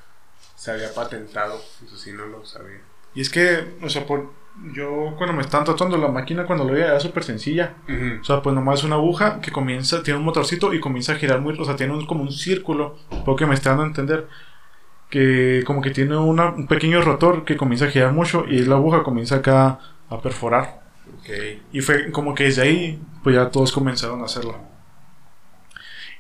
se 0.58 0.72
había 0.72 0.94
patentado, 0.94 1.62
eso 1.86 1.98
sí 1.98 2.12
no 2.12 2.25
lo 2.25 2.46
sabía. 2.46 2.82
Y 3.14 3.22
es 3.22 3.30
que, 3.30 3.66
o 3.82 3.90
sea, 3.90 4.06
por, 4.06 4.34
yo 4.74 5.13
cuando 5.17 5.33
me 5.35 5.41
estaban 5.41 5.65
tratando 5.65 5.97
la 5.97 6.07
máquina 6.07 6.45
cuando 6.45 6.63
lo 6.63 6.74
veía 6.74 6.88
era 6.88 7.00
súper 7.00 7.24
sencilla. 7.24 7.75
Ujú. 7.88 8.21
O 8.21 8.24
sea, 8.24 8.41
pues 8.41 8.55
nomás 8.55 8.79
es 8.79 8.85
una 8.85 8.95
aguja 8.95 9.39
que 9.41 9.51
comienza, 9.51 10.01
tiene 10.03 10.19
un 10.19 10.25
motorcito 10.25 10.74
y 10.74 10.79
comienza 10.79 11.13
a 11.13 11.15
girar 11.15 11.41
muy, 11.41 11.57
o 11.59 11.65
sea, 11.65 11.75
tiene 11.75 11.93
un- 11.93 12.05
como 12.05 12.21
un 12.24 12.31
círculo, 12.31 12.97
porque 13.25 13.45
me 13.45 13.53
está 13.53 13.69
dando 13.71 13.83
a 13.83 13.88
entender 13.88 14.27
que 15.09 15.63
como 15.65 15.81
que 15.81 15.91
tiene 15.91 16.17
una- 16.17 16.50
un 16.50 16.67
pequeño 16.67 17.01
rotor 17.01 17.45
que 17.45 17.57
comienza 17.57 17.85
a 17.85 17.89
girar 17.89 18.12
mucho 18.13 18.45
y 18.47 18.59
la 18.65 18.75
aguja 18.75 19.03
comienza 19.03 19.35
acá 19.35 19.79
a 20.09 20.21
perforar. 20.21 20.81
Y 21.71 21.81
fue 21.81 22.12
como 22.12 22.33
que 22.35 22.45
desde 22.45 22.62
ahí, 22.63 23.00
pues 23.24 23.35
ya 23.35 23.50
todos 23.50 23.71
comenzaron 23.71 24.21
a 24.21 24.25
hacerlo. 24.25 24.57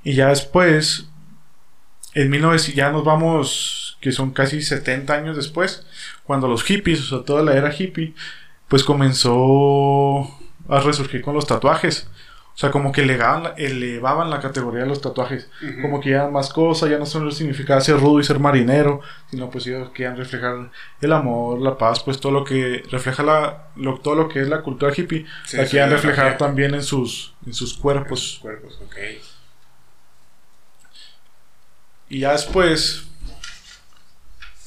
Y 0.03 0.13
ya 0.13 0.27
después, 0.29 1.09
en 2.13 2.29
1900, 2.29 2.75
ya 2.75 2.91
nos 2.91 3.03
vamos, 3.03 3.97
que 4.01 4.11
son 4.11 4.31
casi 4.31 4.61
70 4.61 5.15
años 5.15 5.35
después, 5.35 5.85
cuando 6.25 6.47
los 6.47 6.63
hippies, 6.63 7.01
o 7.11 7.17
sea, 7.17 7.25
toda 7.25 7.43
la 7.43 7.53
era 7.55 7.73
hippie, 7.77 8.13
pues 8.67 8.83
comenzó 8.83 10.21
a 10.69 10.79
resurgir 10.79 11.21
con 11.21 11.35
los 11.35 11.45
tatuajes. 11.47 12.07
O 12.53 12.57
sea, 12.57 12.71
como 12.71 12.93
que 12.93 13.01
elevaban, 13.01 13.43
la- 13.43 13.49
elevaban 13.57 14.29
la 14.29 14.39
categoría 14.39 14.83
de 14.83 14.87
los 14.87 15.01
tatuajes. 15.01 15.49
Como 15.81 15.99
que 15.99 16.11
ya 16.11 16.29
más 16.29 16.53
cosas, 16.53 16.89
ya 16.89 16.97
no 16.97 17.05
solo 17.05 17.29
significaba 17.31 17.81
ser 17.81 17.99
rudo 17.99 18.21
y 18.21 18.23
ser 18.23 18.39
marinero, 18.39 19.01
sino 19.29 19.49
pues 19.49 19.67
ellos 19.67 19.89
querían 19.89 20.15
reflejar 20.15 20.71
el 21.01 21.11
amor, 21.11 21.59
la 21.61 21.77
paz, 21.77 22.01
pues 22.01 22.17
todo 22.21 22.31
lo 22.31 22.45
que 22.45 22.81
refleja 22.89 23.23
la, 23.23 23.67
lo, 23.75 23.99
todo 23.99 24.15
lo 24.15 24.29
que 24.29 24.39
es 24.41 24.47
la 24.47 24.61
cultura 24.61 24.93
hippie, 24.95 25.25
Sí, 25.45 25.57
la 25.57 25.65
querían 25.65 25.89
reflejar 25.89 26.37
también 26.37 26.73
en 26.75 26.81
sus, 26.83 27.33
en 27.45 27.53
sus 27.53 27.73
cuerpos. 27.73 28.21
Sus 28.21 28.39
cuerpos, 28.39 28.79
ok. 28.85 28.95
Y 32.09 32.19
ya 32.19 32.31
después, 32.33 33.07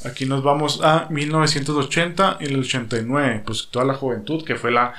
aquí 0.05 0.26
nos 0.26 0.43
vamos 0.43 0.81
a 0.83 1.07
1980 1.11 2.38
y 2.40 2.45
el 2.47 2.61
89, 2.61 3.43
pues 3.47 3.69
toda 3.71 3.85
la 3.85 3.95
juventud 3.95 4.45
que 4.45 4.57
fue 4.57 4.71
la, 4.71 4.95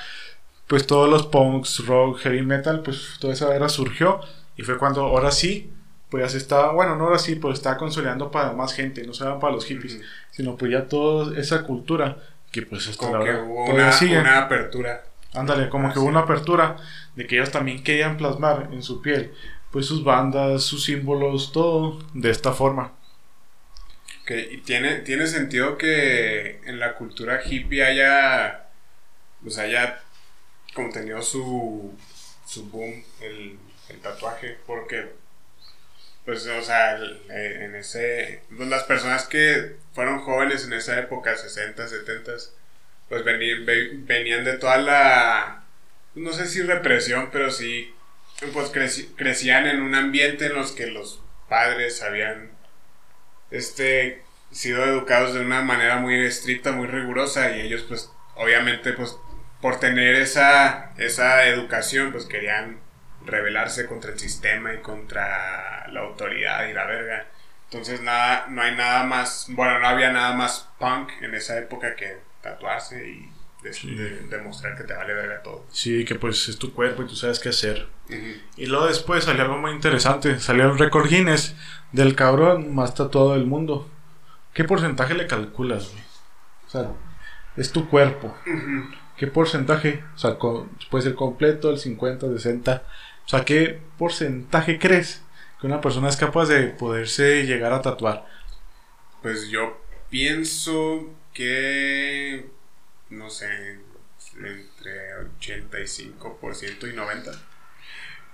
pues 0.67 0.85
todos 0.87 1.09
los 1.09 1.25
punks, 1.27 1.85
rock, 1.85 2.19
heavy 2.19 2.41
metal, 2.41 2.81
pues 2.81 3.15
toda 3.19 3.33
esa 3.33 3.55
era 3.55 3.69
surgió 3.69 4.19
y 4.57 4.63
fue 4.63 4.77
cuando 4.77 5.01
ahora 5.03 5.31
sí, 5.31 5.71
pues 6.09 6.23
ya 6.23 6.29
se 6.29 6.37
estaba, 6.37 6.71
bueno, 6.73 6.95
no 6.95 7.05
ahora 7.05 7.19
sí, 7.19 7.35
pues 7.35 7.59
estaba 7.59 7.77
consolidando 7.77 8.31
para 8.31 8.51
más 8.53 8.73
gente, 8.73 9.05
no 9.05 9.13
solo 9.13 9.39
para 9.39 9.53
los 9.53 9.65
hippies, 9.65 9.99
sino 10.31 10.55
pues 10.57 10.71
ya 10.71 10.87
toda 10.87 11.39
esa 11.39 11.63
cultura 11.63 12.17
que 12.51 12.63
pues 12.63 12.87
hasta 12.87 12.97
Como 13.05 13.23
que 13.23 13.29
ahora 13.29 13.43
hubo 13.43 13.65
una, 13.65 14.39
apertura. 14.39 15.03
Ándale, 15.33 15.69
como 15.69 15.87
Ah, 15.87 15.89
que 15.89 15.93
sí. 15.95 15.99
hubo 15.99 16.09
una 16.09 16.21
apertura 16.21 16.77
de 17.15 17.27
que 17.27 17.35
ellos 17.35 17.51
también 17.51 17.83
querían 17.83 18.17
plasmar 18.17 18.69
en 18.71 18.81
su 18.81 19.01
piel, 19.01 19.33
pues 19.71 19.85
sus 19.85 20.03
bandas, 20.03 20.63
sus 20.63 20.83
símbolos, 20.85 21.51
todo 21.51 21.99
de 22.13 22.31
esta 22.31 22.51
forma. 22.53 22.93
Y 24.35 24.57
tiene, 24.61 24.97
tiene 24.99 25.27
sentido 25.27 25.77
que 25.77 26.61
en 26.65 26.79
la 26.79 26.95
cultura 26.95 27.41
hippie 27.45 27.83
haya, 27.83 28.67
pues 29.43 29.57
haya 29.59 30.01
como 30.75 30.91
tenido 30.91 31.21
su, 31.23 31.97
su 32.47 32.69
boom 32.69 33.03
el, 33.21 33.59
el 33.89 33.99
tatuaje, 34.01 34.57
porque, 34.67 35.09
pues, 36.25 36.45
o 36.47 36.61
sea, 36.61 36.97
eh, 36.97 37.59
en 37.65 37.75
ese, 37.75 38.43
pues, 38.55 38.69
las 38.69 38.83
personas 38.83 39.27
que 39.27 39.77
fueron 39.93 40.19
jóvenes 40.19 40.65
en 40.65 40.73
esa 40.73 40.99
época, 40.99 41.35
60, 41.37 41.87
70, 41.87 42.33
pues 43.07 43.23
venían, 43.23 43.65
ve- 43.65 43.91
venían 43.93 44.43
de 44.43 44.57
toda 44.57 44.77
la, 44.77 45.63
no 46.15 46.33
sé 46.33 46.47
si 46.47 46.61
represión, 46.61 47.29
pero 47.31 47.49
sí, 47.51 47.93
pues 48.53 48.71
creci- 48.71 49.09
crecían 49.15 49.67
en 49.67 49.81
un 49.81 49.95
ambiente 49.95 50.47
en 50.47 50.53
los 50.55 50.71
que 50.73 50.87
los 50.87 51.21
padres 51.49 52.01
habían 52.03 52.51
este, 53.51 54.23
sido 54.51 54.83
educados 54.85 55.33
de 55.33 55.41
una 55.41 55.61
manera 55.61 55.97
muy 55.97 56.15
estricta, 56.25 56.71
muy 56.71 56.87
rigurosa 56.87 57.55
y 57.55 57.61
ellos 57.61 57.83
pues 57.87 58.11
obviamente 58.35 58.93
pues 58.93 59.17
por 59.61 59.79
tener 59.79 60.15
esa, 60.15 60.91
esa 60.97 61.45
educación 61.45 62.11
pues 62.11 62.25
querían 62.25 62.79
rebelarse 63.25 63.85
contra 63.85 64.11
el 64.11 64.19
sistema 64.19 64.73
y 64.73 64.77
contra 64.79 65.87
la 65.91 65.99
autoridad 66.01 66.67
y 66.67 66.73
la 66.73 66.85
verga. 66.85 67.27
Entonces 67.65 68.01
nada, 68.01 68.47
no 68.49 68.61
hay 68.61 68.75
nada 68.75 69.03
más, 69.03 69.45
bueno, 69.49 69.79
no 69.79 69.87
había 69.87 70.11
nada 70.11 70.33
más 70.33 70.67
punk 70.79 71.11
en 71.21 71.35
esa 71.35 71.57
época 71.59 71.95
que 71.95 72.17
tatuarse 72.41 73.07
y 73.07 73.29
de- 73.61 73.73
Sí. 73.73 73.93
de- 73.93 74.21
demostrar 74.29 74.77
que 74.77 74.85
te 74.85 74.93
vale 74.93 75.13
verga 75.13 75.43
todo. 75.43 75.65
Sí, 75.71 76.05
que 76.05 76.15
pues 76.15 76.47
es 76.47 76.57
tu 76.57 76.73
cuerpo 76.73 77.03
y 77.03 77.07
tú 77.07 77.15
sabes 77.17 77.39
qué 77.39 77.49
hacer. 77.49 77.87
Ujú. 78.09 78.17
Y 78.55 78.65
luego 78.67 78.87
después 78.87 79.25
salió 79.25 79.43
algo 79.43 79.57
muy 79.57 79.71
interesante, 79.71 80.39
salió 80.39 80.71
el 80.71 80.79
récord 80.79 81.07
Guinness 81.09 81.55
del 81.91 82.15
cabrón 82.15 82.73
más 82.75 82.95
tatuado 82.95 83.33
del 83.33 83.45
mundo. 83.45 83.89
¿Qué 84.53 84.63
porcentaje 84.63 85.13
le 85.13 85.27
calculas, 85.27 85.89
güey? 85.91 86.03
O 86.67 86.69
sea, 86.69 86.91
es 87.55 87.71
tu 87.71 87.89
cuerpo. 87.89 88.35
¿Qué 89.17 89.27
porcentaje? 89.27 90.03
O 90.15 90.17
sea, 90.17 90.37
co- 90.37 90.69
puede 90.89 91.03
ser 91.03 91.15
completo, 91.15 91.69
el 91.69 91.79
50, 91.79 92.27
60. 92.29 92.83
O 93.25 93.29
sea, 93.29 93.45
¿qué 93.45 93.81
porcentaje 93.97 94.79
crees 94.79 95.21
que 95.59 95.67
una 95.67 95.81
persona 95.81 96.09
es 96.09 96.17
capaz 96.17 96.47
de 96.47 96.67
poderse 96.67 97.45
llegar 97.45 97.73
a 97.73 97.81
tatuar? 97.81 98.25
Pues 99.21 99.49
yo 99.49 99.81
pienso 100.09 101.09
que, 101.33 102.49
no 103.09 103.29
sé, 103.29 103.79
entre 104.37 105.15
85% 105.39 106.87
y 106.87 106.93
90%. 106.93 107.37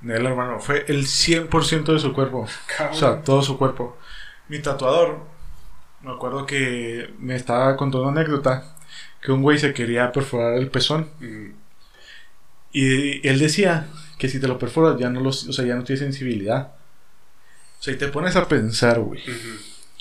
Nel, 0.02 0.26
hermano, 0.26 0.60
fue 0.60 0.86
el 0.88 1.06
100% 1.06 1.94
de 1.94 2.00
su 2.00 2.14
cuerpo. 2.14 2.48
Cabrón. 2.68 2.96
O 2.96 3.00
sea, 3.00 3.22
todo 3.22 3.42
su 3.42 3.58
cuerpo. 3.58 3.98
Mi 4.50 4.60
tatuador, 4.60 5.20
me 6.02 6.12
acuerdo 6.12 6.46
que 6.46 7.14
me 7.20 7.36
estaba 7.36 7.76
contando 7.76 8.08
una 8.08 8.22
anécdota 8.22 8.76
que 9.22 9.32
un 9.32 9.42
güey 9.42 9.58
se 9.58 9.74
quería 9.74 10.12
perforar 10.12 10.56
el 10.58 10.70
pezón 10.70 11.10
Mm, 11.20 11.52
y 12.72 13.28
él 13.28 13.40
decía 13.40 13.88
que 14.18 14.28
si 14.30 14.40
te 14.40 14.48
lo 14.48 14.60
perforas 14.60 15.00
ya 15.00 15.10
no 15.10 15.22
los, 15.22 15.48
o 15.48 15.54
sea, 15.54 15.66
ya 15.66 15.76
no 15.76 15.84
tienes 15.84 16.02
sensibilidad. 16.02 16.74
O 17.80 17.84
sea, 17.84 17.94
y 17.94 17.98
te 17.98 18.10
pones 18.10 18.36
a 18.36 18.48
pensar, 18.48 19.00
güey, 19.00 19.22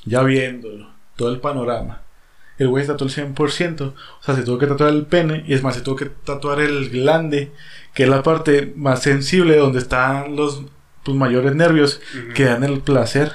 ya 0.05 0.23
viéndolo, 0.23 0.93
todo 1.17 1.31
el 1.33 1.41
panorama. 1.41 2.03
El 2.59 2.69
güey 2.69 2.85
se 2.85 2.93
tatuó 2.93 3.07
el 3.09 3.13
100%, 3.13 3.81
o 3.83 3.95
sea, 4.23 4.35
se 4.37 4.43
tuvo 4.45 4.59
que 4.59 4.67
tatuar 4.67 4.91
el 4.91 5.07
pene 5.07 5.43
y 5.47 5.55
es 5.55 5.63
más, 5.63 5.75
se 5.75 5.81
tuvo 5.81 5.97
que 5.97 6.07
tatuar 6.07 6.61
el 6.61 6.89
glande, 6.91 7.51
que 7.95 8.05
es 8.05 8.09
la 8.09 8.23
parte 8.23 8.73
más 8.77 9.03
sensible 9.03 9.57
donde 9.57 9.81
están 9.81 10.37
los 10.37 10.63
pues, 11.03 11.17
mayores 11.17 11.55
nervios 11.57 12.01
que 12.35 12.45
dan 12.45 12.63
el 12.63 12.81
placer. 12.81 13.33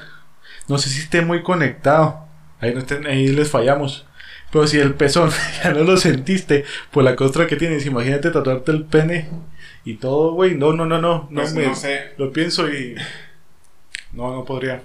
No 0.69 0.77
sé 0.77 0.89
si 0.89 0.99
esté 1.01 1.21
muy 1.21 1.43
conectado. 1.43 2.25
Ahí, 2.61 2.73
no 2.73 2.79
estén- 2.81 3.07
ahí 3.07 3.27
les 3.27 3.49
fallamos. 3.49 4.05
Pero 4.51 4.65
si 4.67 4.79
el 4.79 4.93
pezón 4.95 5.29
ya 5.63 5.71
no 5.73 5.83
lo 5.83 5.97
sentiste 5.97 6.63
por 6.91 7.03
la 7.03 7.15
costra 7.15 7.45
que 7.45 7.55
tienes, 7.55 7.85
imagínate 7.85 8.31
tatuarte 8.31 8.71
el 8.71 8.85
pene 8.85 9.29
y 9.85 9.95
todo, 9.95 10.33
güey. 10.33 10.55
No, 10.55 10.73
no, 10.73 10.85
no, 10.85 10.99
no. 10.99 11.27
No, 11.29 11.41
Pues 11.41 11.53
me, 11.53 11.67
no 11.67 11.75
sé, 11.75 12.13
Lo 12.17 12.31
pienso 12.31 12.69
y. 12.69 12.95
No, 14.13 14.33
no 14.33 14.45
podría. 14.45 14.83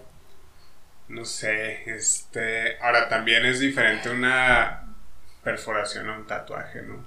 No 1.09 1.25
sé, 1.25 1.83
este, 1.95 2.79
ahora 2.81 3.09
también 3.09 3.45
es 3.47 3.61
diferente 3.61 4.11
una 4.11 4.95
perforación 5.43 6.09
a 6.09 6.17
un 6.19 6.27
tatuaje, 6.27 6.83
¿no? 6.83 7.05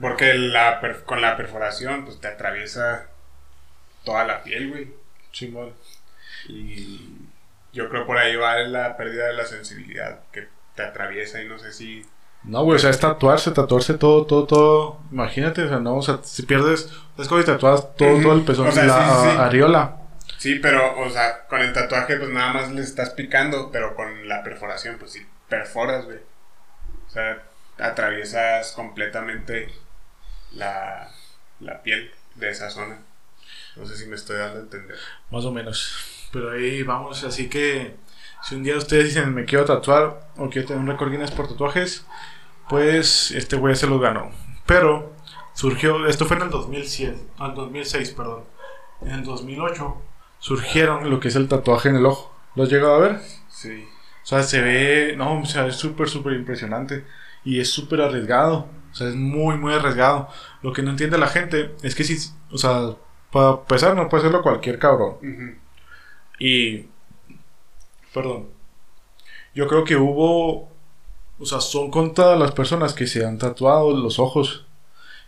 Porque 0.00 0.34
la 0.34 0.80
per- 0.80 1.04
con 1.04 1.20
la 1.20 1.36
perforación, 1.36 2.04
pues 2.04 2.20
te 2.20 2.28
atraviesa 2.28 3.06
toda 4.04 4.24
la 4.24 4.42
piel, 4.42 4.70
güey. 4.70 4.92
Simón. 5.32 5.72
Y 6.48 7.10
yo 7.72 7.88
creo 7.88 8.06
por 8.06 8.18
ahí 8.18 8.36
va 8.36 8.56
la 8.58 8.96
pérdida 8.96 9.26
de 9.26 9.32
la 9.34 9.44
sensibilidad 9.46 10.20
que 10.32 10.48
te 10.74 10.82
atraviesa 10.82 11.42
y 11.42 11.48
no 11.48 11.58
sé 11.58 11.72
si 11.72 12.06
No, 12.44 12.62
güey, 12.64 12.76
o 12.76 12.78
sea, 12.78 12.90
es 12.90 13.00
tatuarse, 13.00 13.50
tatuarse 13.50 13.94
todo, 13.94 14.24
todo, 14.26 14.46
todo. 14.46 15.00
Imagínate, 15.10 15.62
o 15.64 15.68
sea, 15.68 15.78
no, 15.80 15.96
o 15.96 16.02
sea, 16.02 16.20
si 16.22 16.42
pierdes. 16.44 16.88
Es 17.18 17.26
como 17.28 17.40
si 17.40 17.46
tatuas 17.46 17.96
todo, 17.96 18.20
todo 18.22 18.32
el 18.34 18.44
pezón, 18.44 18.68
O 18.68 18.72
sea, 18.72 18.84
la 18.84 18.94
sí, 18.94 19.00
sí, 19.14 19.30
sí. 19.32 19.36
a- 19.38 19.46
areola. 19.46 19.96
Sí, 20.38 20.54
pero, 20.56 20.98
o 21.00 21.10
sea, 21.10 21.46
con 21.48 21.60
el 21.60 21.72
tatuaje, 21.72 22.16
pues 22.16 22.30
nada 22.30 22.52
más 22.52 22.70
le 22.70 22.80
estás 22.80 23.10
picando, 23.10 23.70
pero 23.72 23.96
con 23.96 24.28
la 24.28 24.44
perforación, 24.44 24.96
pues 24.98 25.12
sí, 25.12 25.26
perforas, 25.48 26.04
güey. 26.04 26.18
O 27.08 27.10
sea, 27.10 27.42
atraviesas 27.76 28.72
completamente 28.72 29.68
la, 30.52 31.10
la 31.58 31.82
piel 31.82 32.12
de 32.36 32.50
esa 32.50 32.70
zona. 32.70 33.00
No 33.74 33.84
sé 33.84 33.96
si 33.96 34.06
me 34.06 34.14
estoy 34.14 34.38
dando 34.38 34.60
a 34.60 34.62
entender. 34.62 34.96
Más 35.30 35.44
o 35.44 35.50
menos. 35.50 36.28
Pero 36.32 36.52
ahí 36.52 36.84
vamos, 36.84 37.24
así 37.24 37.48
que 37.48 37.96
si 38.44 38.54
un 38.54 38.62
día 38.62 38.76
ustedes 38.76 39.06
dicen 39.06 39.34
me 39.34 39.44
quiero 39.44 39.64
tatuar 39.64 40.28
o 40.36 40.48
quiero 40.50 40.68
tener 40.68 40.82
un 40.82 40.88
récord 40.88 41.10
Guinness 41.10 41.32
por 41.32 41.48
tatuajes, 41.48 42.04
pues 42.68 43.32
este 43.32 43.56
güey 43.56 43.74
se 43.74 43.86
los 43.88 44.00
ganó. 44.00 44.30
Pero 44.66 45.16
surgió, 45.54 46.06
esto 46.06 46.26
fue 46.26 46.36
en 46.36 46.44
el 46.44 46.50
2007, 46.50 47.18
al 47.38 47.54
2006, 47.54 48.10
perdón. 48.12 48.44
En 49.00 49.10
el 49.10 49.24
2008 49.24 50.02
surgieron 50.38 51.10
lo 51.10 51.20
que 51.20 51.28
es 51.28 51.36
el 51.36 51.48
tatuaje 51.48 51.88
en 51.88 51.96
el 51.96 52.06
ojo. 52.06 52.34
¿Lo 52.54 52.64
has 52.64 52.70
llegado 52.70 52.94
a 52.94 52.98
ver? 52.98 53.20
Sí. 53.48 53.84
O 54.22 54.26
sea, 54.26 54.42
se 54.42 54.60
ve, 54.60 55.14
no, 55.16 55.40
o 55.40 55.46
sea, 55.46 55.66
es 55.66 55.76
súper, 55.76 56.08
súper 56.08 56.34
impresionante. 56.34 57.04
Y 57.44 57.60
es 57.60 57.70
súper 57.70 58.00
arriesgado. 58.00 58.68
O 58.90 58.94
sea, 58.94 59.08
es 59.08 59.14
muy, 59.14 59.56
muy 59.56 59.72
arriesgado. 59.72 60.28
Lo 60.62 60.72
que 60.72 60.82
no 60.82 60.90
entiende 60.90 61.18
la 61.18 61.28
gente 61.28 61.74
es 61.82 61.94
que 61.94 62.04
si, 62.04 62.16
o 62.50 62.58
sea, 62.58 62.96
para 63.30 63.50
empezar, 63.50 63.94
no 63.94 64.08
puede 64.08 64.22
hacerlo 64.22 64.42
cualquier 64.42 64.78
cabrón. 64.78 65.18
Y. 66.38 66.86
Perdón. 68.12 68.48
Yo 69.54 69.66
creo 69.66 69.84
que 69.84 69.96
hubo. 69.96 70.70
O 71.38 71.46
sea, 71.46 71.60
son 71.60 71.90
contadas 71.90 72.38
las 72.38 72.52
personas 72.52 72.94
que 72.94 73.06
se 73.06 73.24
han 73.24 73.38
tatuado 73.38 73.96
los 73.96 74.18
ojos. 74.18 74.66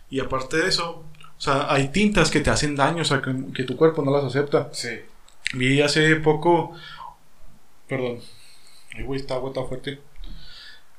Y 0.09 0.19
aparte 0.19 0.57
de 0.57 0.67
eso, 0.67 1.05
o 1.41 1.43
sea, 1.43 1.73
hay 1.73 1.87
tintas 1.87 2.29
que 2.29 2.39
te 2.39 2.51
hacen 2.51 2.75
daño, 2.75 3.01
o 3.01 3.05
sea, 3.05 3.19
que, 3.19 3.33
que 3.51 3.63
tu 3.63 3.75
cuerpo 3.75 4.03
no 4.03 4.11
las 4.11 4.23
acepta. 4.23 4.69
Sí. 4.73 4.89
Vi 5.55 5.81
hace 5.81 6.17
poco. 6.17 6.73
Perdón. 7.87 8.19
Ay, 8.95 9.03
güey, 9.05 9.19
está 9.19 9.33
agua 9.33 9.51
fuerte. 9.67 9.99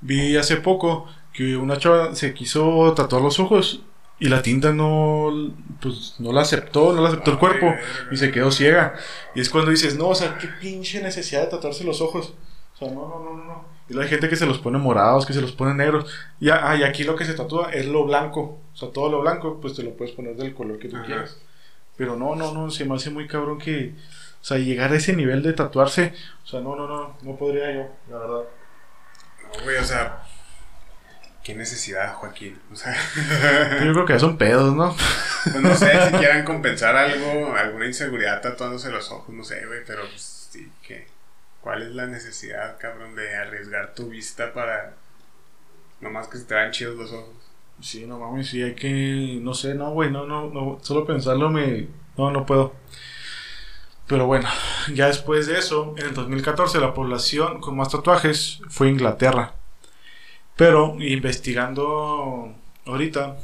Vi 0.00 0.36
hace 0.36 0.56
poco 0.56 1.06
que 1.32 1.56
una 1.56 1.78
chava 1.78 2.16
se 2.16 2.34
quiso 2.34 2.92
tatuar 2.92 3.22
los 3.22 3.38
ojos 3.38 3.82
y 4.18 4.28
la 4.30 4.42
tinta 4.42 4.72
no. 4.72 5.54
Pues 5.80 6.16
no 6.18 6.32
la 6.32 6.40
aceptó, 6.40 6.92
no 6.92 7.02
la 7.02 7.10
aceptó 7.10 7.30
el 7.30 7.36
Ay, 7.36 7.40
cuerpo 7.40 7.74
y 8.10 8.16
se 8.16 8.32
quedó 8.32 8.50
ciega. 8.50 8.96
Y 9.36 9.40
es 9.42 9.48
cuando 9.48 9.70
dices, 9.70 9.96
no, 9.96 10.08
o 10.08 10.14
sea, 10.16 10.38
qué 10.38 10.48
pinche 10.60 11.00
necesidad 11.00 11.42
de 11.42 11.50
tatuarse 11.50 11.84
los 11.84 12.00
ojos. 12.00 12.34
O 12.74 12.78
sea, 12.78 12.88
no, 12.88 13.08
no, 13.08 13.20
no, 13.20 13.36
no, 13.36 13.44
no. 13.44 13.71
Y 13.92 13.94
luego 13.94 14.04
hay 14.04 14.08
gente 14.08 14.30
que 14.30 14.36
se 14.36 14.46
los 14.46 14.58
pone 14.58 14.78
morados, 14.78 15.26
que 15.26 15.34
se 15.34 15.42
los 15.42 15.52
pone 15.52 15.74
negros. 15.74 16.10
Y, 16.40 16.48
ah, 16.48 16.74
y 16.76 16.82
aquí 16.82 17.04
lo 17.04 17.14
que 17.14 17.26
se 17.26 17.34
tatúa 17.34 17.70
es 17.72 17.84
lo 17.84 18.06
blanco. 18.06 18.58
O 18.72 18.74
sea, 18.74 18.88
todo 18.90 19.10
lo 19.10 19.20
blanco, 19.20 19.60
pues 19.60 19.74
te 19.74 19.82
lo 19.82 19.94
puedes 19.94 20.14
poner 20.14 20.34
del 20.34 20.54
color 20.54 20.78
que 20.78 20.88
tú 20.88 20.96
Ajá. 20.96 21.04
quieras. 21.04 21.36
Pero 21.98 22.16
no, 22.16 22.34
no, 22.34 22.54
no, 22.54 22.70
se 22.70 22.86
me 22.86 22.94
hace 22.94 23.10
muy 23.10 23.28
cabrón 23.28 23.58
que. 23.58 23.92
O 24.40 24.44
sea, 24.44 24.56
llegar 24.56 24.94
a 24.94 24.96
ese 24.96 25.12
nivel 25.12 25.42
de 25.42 25.52
tatuarse. 25.52 26.14
O 26.42 26.46
sea, 26.46 26.60
no, 26.60 26.74
no, 26.74 26.88
no, 26.88 27.18
no 27.20 27.36
podría 27.36 27.70
yo, 27.70 27.86
la 28.08 28.18
verdad. 28.18 28.44
No, 29.42 29.62
güey, 29.62 29.76
o 29.76 29.84
sea. 29.84 30.22
¿Qué 31.44 31.54
necesidad, 31.54 32.14
Joaquín? 32.14 32.58
O 32.72 32.76
sea. 32.76 32.96
Yo 33.84 33.92
creo 33.92 34.06
que 34.06 34.18
son 34.18 34.38
pedos, 34.38 34.74
¿no? 34.74 34.96
Pues 35.44 35.60
no 35.60 35.74
sé 35.76 35.92
si 36.08 36.16
quieran 36.16 36.46
compensar 36.46 36.96
algo, 36.96 37.54
alguna 37.54 37.84
inseguridad 37.84 38.40
tatuándose 38.40 38.90
los 38.90 39.10
ojos, 39.10 39.34
no 39.34 39.44
sé, 39.44 39.66
güey, 39.66 39.80
pero 39.86 40.00
pues 40.08 40.48
sí, 40.50 40.72
que. 40.80 41.11
¿Cuál 41.62 41.82
es 41.82 41.94
la 41.94 42.06
necesidad, 42.06 42.76
cabrón, 42.78 43.14
de 43.14 43.36
arriesgar 43.36 43.94
tu 43.94 44.08
vista 44.08 44.52
para. 44.52 44.96
Nomás 46.00 46.26
que 46.26 46.38
se 46.38 46.44
te 46.44 46.54
vean 46.54 46.72
chidos 46.72 46.96
los 46.96 47.12
ojos? 47.12 47.36
Sí, 47.80 48.04
no 48.04 48.18
mames, 48.18 48.48
sí, 48.48 48.62
hay 48.62 48.74
que. 48.74 49.38
No 49.40 49.54
sé, 49.54 49.74
no, 49.74 49.92
güey, 49.92 50.10
no, 50.10 50.26
no, 50.26 50.50
no. 50.50 50.78
Solo 50.82 51.06
pensarlo 51.06 51.50
me. 51.50 51.88
No, 52.18 52.32
no 52.32 52.44
puedo. 52.44 52.74
Pero 54.08 54.26
bueno, 54.26 54.48
ya 54.92 55.06
después 55.06 55.46
de 55.46 55.58
eso, 55.58 55.94
en 55.96 56.06
el 56.06 56.14
2014, 56.14 56.80
la 56.80 56.94
población 56.94 57.60
con 57.60 57.76
más 57.76 57.90
tatuajes 57.90 58.60
fue 58.68 58.88
Inglaterra. 58.88 59.54
Pero 60.56 60.96
investigando 61.00 62.54
ahorita, 62.84 63.36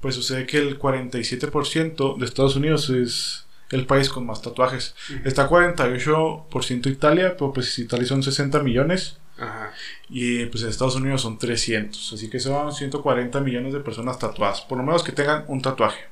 pues 0.00 0.14
sucede 0.14 0.46
que 0.46 0.58
el 0.58 0.78
47% 0.78 2.16
de 2.16 2.24
Estados 2.24 2.56
Unidos 2.56 2.88
es 2.90 3.45
el 3.70 3.86
país 3.86 4.08
con 4.08 4.26
más 4.26 4.42
tatuajes. 4.42 4.94
Está 5.24 5.48
48% 5.48 6.86
Italia, 6.90 7.36
pero 7.36 7.52
pues 7.52 7.78
Italia 7.78 8.06
son 8.06 8.22
60 8.22 8.62
millones. 8.62 9.18
Ajá. 9.38 9.72
Y 10.08 10.46
pues 10.46 10.62
en 10.62 10.70
Estados 10.70 10.96
Unidos 10.96 11.22
son 11.22 11.38
300. 11.38 12.12
Así 12.12 12.30
que 12.30 12.40
son 12.40 12.72
140 12.72 13.40
millones 13.40 13.72
de 13.72 13.80
personas 13.80 14.18
tatuadas. 14.18 14.60
Por 14.62 14.78
lo 14.78 14.84
menos 14.84 15.02
que 15.02 15.12
tengan 15.12 15.44
un 15.48 15.60
tatuaje. 15.60 16.04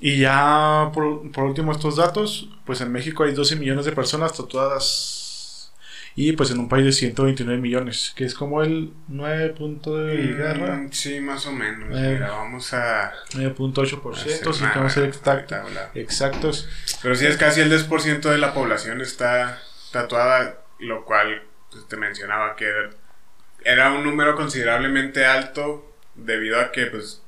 Y 0.00 0.18
ya 0.18 0.90
por, 0.92 1.30
por 1.30 1.44
último 1.44 1.72
estos 1.72 1.96
datos. 1.96 2.48
Pues 2.64 2.80
en 2.80 2.90
México 2.90 3.24
hay 3.24 3.32
12 3.32 3.56
millones 3.56 3.84
de 3.84 3.92
personas 3.92 4.32
tatuadas. 4.32 5.21
Y 6.14 6.32
pues 6.32 6.50
en 6.50 6.58
un 6.58 6.68
país 6.68 6.84
de 6.84 6.92
129 6.92 7.58
millones. 7.60 8.12
Que 8.14 8.24
es 8.24 8.34
como 8.34 8.62
el 8.62 8.92
9 9.08 9.50
punto 9.50 9.96
de 9.96 10.16
guerra. 10.16 10.74
Mm, 10.76 10.92
sí, 10.92 11.20
más 11.20 11.46
o 11.46 11.52
menos. 11.52 11.88
Eh. 11.96 12.12
Mira, 12.14 12.30
vamos 12.30 12.72
a. 12.74 13.12
9.8%. 13.34 14.12
hacer 14.12 14.54
Si 14.54 14.62
una 14.62 14.72
queremos 14.72 14.92
ser 14.92 15.04
exacto- 15.04 15.56
exactos. 15.94 16.68
Pero 17.02 17.14
sí 17.14 17.26
es 17.26 17.36
casi 17.36 17.60
el 17.60 17.70
10% 17.70 18.20
de 18.30 18.38
la 18.38 18.52
población 18.52 19.00
está 19.00 19.60
tatuada, 19.90 20.58
lo 20.80 21.04
cual 21.04 21.42
pues, 21.70 21.88
te 21.88 21.96
mencionaba 21.96 22.56
que 22.56 22.70
era 23.64 23.92
un 23.92 24.04
número 24.04 24.34
considerablemente 24.36 25.24
alto 25.24 25.94
debido 26.14 26.60
a 26.60 26.72
que 26.72 26.86
pues 26.86 27.22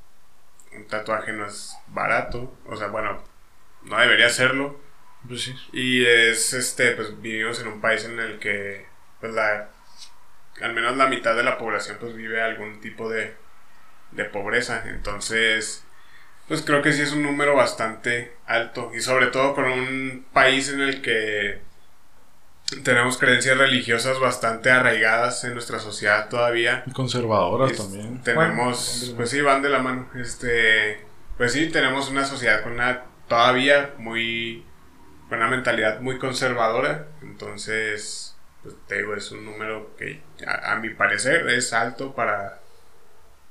un 0.77 0.87
tatuaje 0.87 1.33
no 1.33 1.47
es 1.47 1.75
barato, 1.89 2.53
o 2.67 2.77
sea, 2.77 2.89
bueno, 2.89 3.23
no 3.85 3.99
debería 3.99 4.29
serlo 4.29 4.81
Pues 5.29 5.43
sí. 5.43 5.55
y 5.73 6.05
es 6.05 6.53
este 6.53 6.93
pues 6.93 7.21
vivimos 7.23 7.61
en 7.61 7.69
un 7.69 7.81
país 7.81 8.05
en 8.05 8.19
el 8.21 8.39
que 8.39 8.87
pues 9.21 9.33
la 9.33 9.69
al 10.61 10.73
menos 10.75 10.97
la 10.97 11.07
mitad 11.07 11.35
de 11.35 11.43
la 11.43 11.57
población 11.59 11.97
pues 12.01 12.15
vive 12.15 12.43
algún 12.43 12.81
tipo 12.81 13.09
de 13.09 13.35
de 14.13 14.25
pobreza, 14.27 14.85
entonces 14.87 15.83
pues 16.47 16.61
creo 16.63 16.83
que 16.83 16.93
sí 16.93 17.01
es 17.03 17.13
un 17.13 17.23
número 17.23 17.55
bastante 17.57 18.37
alto 18.47 18.93
y 18.95 19.01
sobre 19.01 19.29
todo 19.29 19.55
con 19.55 19.65
un 19.65 20.27
país 20.33 20.69
en 20.69 20.81
el 20.83 21.01
que 21.03 21.61
tenemos 22.83 23.19
creencias 23.19 23.57
religiosas 23.59 24.19
bastante 24.21 24.71
arraigadas 24.71 25.45
en 25.45 25.53
nuestra 25.55 25.79
sociedad 25.79 26.29
todavía. 26.29 26.85
Conservadoras 26.93 27.73
Es- 27.73 27.79
también. 27.79 28.23
Tenemos, 28.23 29.01
Bueno, 29.03 29.17
pues 29.17 29.31
sí, 29.31 29.41
van 29.41 29.63
de 29.63 29.69
la 29.69 29.79
mano. 29.81 30.09
Este, 30.17 31.01
pues 31.37 31.53
sí, 31.53 31.69
tenemos 31.71 32.09
una 32.11 32.25
sociedad 32.25 32.63
con 32.63 32.73
una 32.73 33.03
todavía 33.29 33.93
muy, 33.99 34.65
con 35.29 35.39
una 35.39 35.49
mentalidad 35.49 36.01
muy 36.01 36.19
conservadora. 36.19 37.09
Entonces, 37.23 38.37
pues 38.63 38.75
te 38.87 38.99
digo, 38.99 39.15
es 39.15 39.31
un 39.33 39.45
número 39.45 39.95
que 39.97 40.23
a, 40.47 40.73
a 40.73 40.77
mi 40.77 40.91
parecer 40.91 41.49
es 41.51 41.73
alto 41.73 42.15
para 42.15 42.61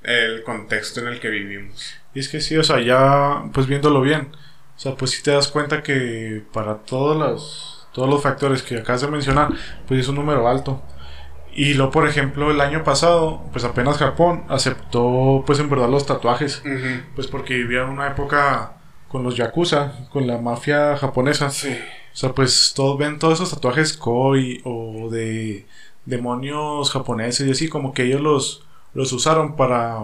el 0.04 0.44
contexto 0.44 1.00
en 1.02 1.08
el 1.08 1.20
que 1.20 1.30
vivimos. 1.30 1.96
Y 2.14 2.20
es 2.20 2.30
que 2.30 2.42
sí, 2.42 2.58
o 2.58 2.64
sea, 2.64 2.80
ya 2.82 3.44
pues 3.54 3.68
viéndolo 3.68 4.02
bien, 4.02 4.30
o 4.76 4.80
sea, 4.80 4.96
pues 4.96 5.12
sí 5.12 5.24
te 5.24 5.32
das 5.32 5.48
cuenta 5.48 5.82
que 5.84 6.44
para 6.52 6.78
todos 6.80 7.18
los, 7.18 7.88
todos 7.94 8.10
los 8.10 8.22
factores 8.22 8.62
que 8.64 8.78
acabas 8.80 9.02
de 9.02 9.08
mencionar, 9.08 9.50
pues 9.88 10.02
es 10.02 10.08
un 10.08 10.16
número 10.16 10.48
alto. 10.48 10.82
Y 11.56 11.76
luego, 11.76 11.92
por 11.92 12.08
ejemplo, 12.08 12.50
el 12.50 12.60
año 12.62 12.84
pasado, 12.84 13.44
pues 13.52 13.64
apenas 13.64 13.98
Japón 14.00 14.44
aceptó, 14.50 15.44
pues 15.46 15.60
en 15.60 15.70
verdad, 15.70 15.88
los 15.88 16.06
tatuajes, 16.06 16.64
pues 17.16 17.28
porque 17.28 17.54
vivía 17.54 17.84
en 17.84 17.90
una 17.90 18.08
época 18.08 18.74
con 19.14 19.24
los 19.24 19.38
yakuza, 19.38 20.10
con 20.12 20.28
la 20.28 20.40
mafia 20.40 20.98
japonesa. 20.98 21.52
Sí. 21.52 21.70
O 22.14 22.18
sea, 22.18 22.34
pues 22.36 22.74
todos 22.76 22.98
ven 23.00 23.20
todos 23.20 23.36
esos 23.36 23.52
tatuajes 23.52 23.94
koi 23.98 24.62
o 24.66 25.10
de 25.12 25.68
demonios 26.06 26.92
japoneses 26.92 27.48
y 27.48 27.52
así, 27.52 27.70
como 27.70 27.94
que 27.94 28.04
ellos 28.06 28.22
los, 28.22 28.66
los 28.96 29.14
usaron 29.14 29.56
para. 29.58 30.02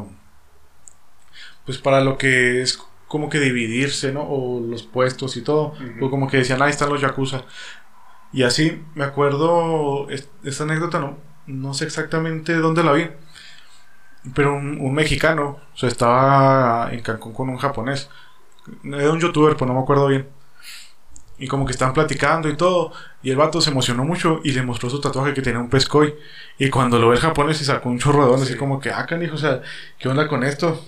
Pues 1.66 1.78
para 1.78 2.02
lo 2.02 2.18
que 2.18 2.62
es 2.62 2.80
como 3.08 3.30
que 3.30 3.40
dividirse, 3.40 4.12
¿no? 4.12 4.24
O 4.24 4.60
los 4.62 4.84
puestos 4.84 5.38
y 5.38 5.42
todo. 5.44 5.74
O 6.02 6.10
como 6.10 6.28
que 6.28 6.38
decían, 6.38 6.62
ahí 6.62 6.70
están 6.72 6.90
los 6.90 7.02
yakuza. 7.02 7.44
Y 8.34 8.44
así, 8.44 8.84
me 8.96 9.04
acuerdo, 9.06 10.10
es- 10.10 10.30
esta 10.44 10.64
anécdota 10.66 11.00
no, 11.00 11.18
no 11.48 11.74
sé 11.74 11.86
exactamente 11.86 12.56
dónde 12.56 12.84
la 12.84 12.94
vi. 12.94 13.10
Pero 14.36 14.54
un, 14.56 14.80
un 14.82 14.94
mexicano, 14.94 15.58
o 15.74 15.78
sea, 15.78 15.88
estaba 15.90 16.90
en 16.92 17.02
Cancún 17.02 17.34
con 17.34 17.50
un 17.50 17.58
japonés. 17.58 18.10
Era 18.84 19.12
un 19.12 19.20
youtuber, 19.20 19.56
pues 19.56 19.68
no 19.68 19.74
me 19.76 19.82
acuerdo 19.82 20.08
bien. 20.08 20.28
Y 21.38 21.48
como 21.48 21.66
que 21.66 21.72
estaban 21.72 21.94
platicando 21.94 22.50
y 22.50 22.58
todo. 22.58 22.92
Y 23.24 23.32
el 23.32 23.38
vato 23.38 23.62
se 23.62 23.70
emocionó 23.72 24.04
mucho 24.04 24.42
y 24.44 24.52
le 24.52 24.62
mostró 24.62 24.90
su 24.90 25.00
tatuaje 25.00 25.34
que 25.34 25.42
tenía 25.42 25.60
un 25.60 25.70
pez 25.70 25.88
koi. 25.88 26.14
Y 26.58 26.70
cuando 26.70 27.00
lo 27.00 27.08
ve 27.10 27.16
el 27.16 27.22
japonés 27.22 27.58
se 27.58 27.66
sacó 27.66 27.90
un 27.90 28.00
chorro 28.00 28.26
de 28.26 28.32
onda, 28.32 28.44
así 28.44 28.54
Sí. 28.54 28.60
como 28.60 28.80
que, 28.82 28.92
ah, 28.92 29.06
canijo, 29.06 29.36
o 29.36 29.38
sea, 29.38 29.62
¿qué 29.98 30.10
onda 30.10 30.28
con 30.28 30.44
esto? 30.44 30.84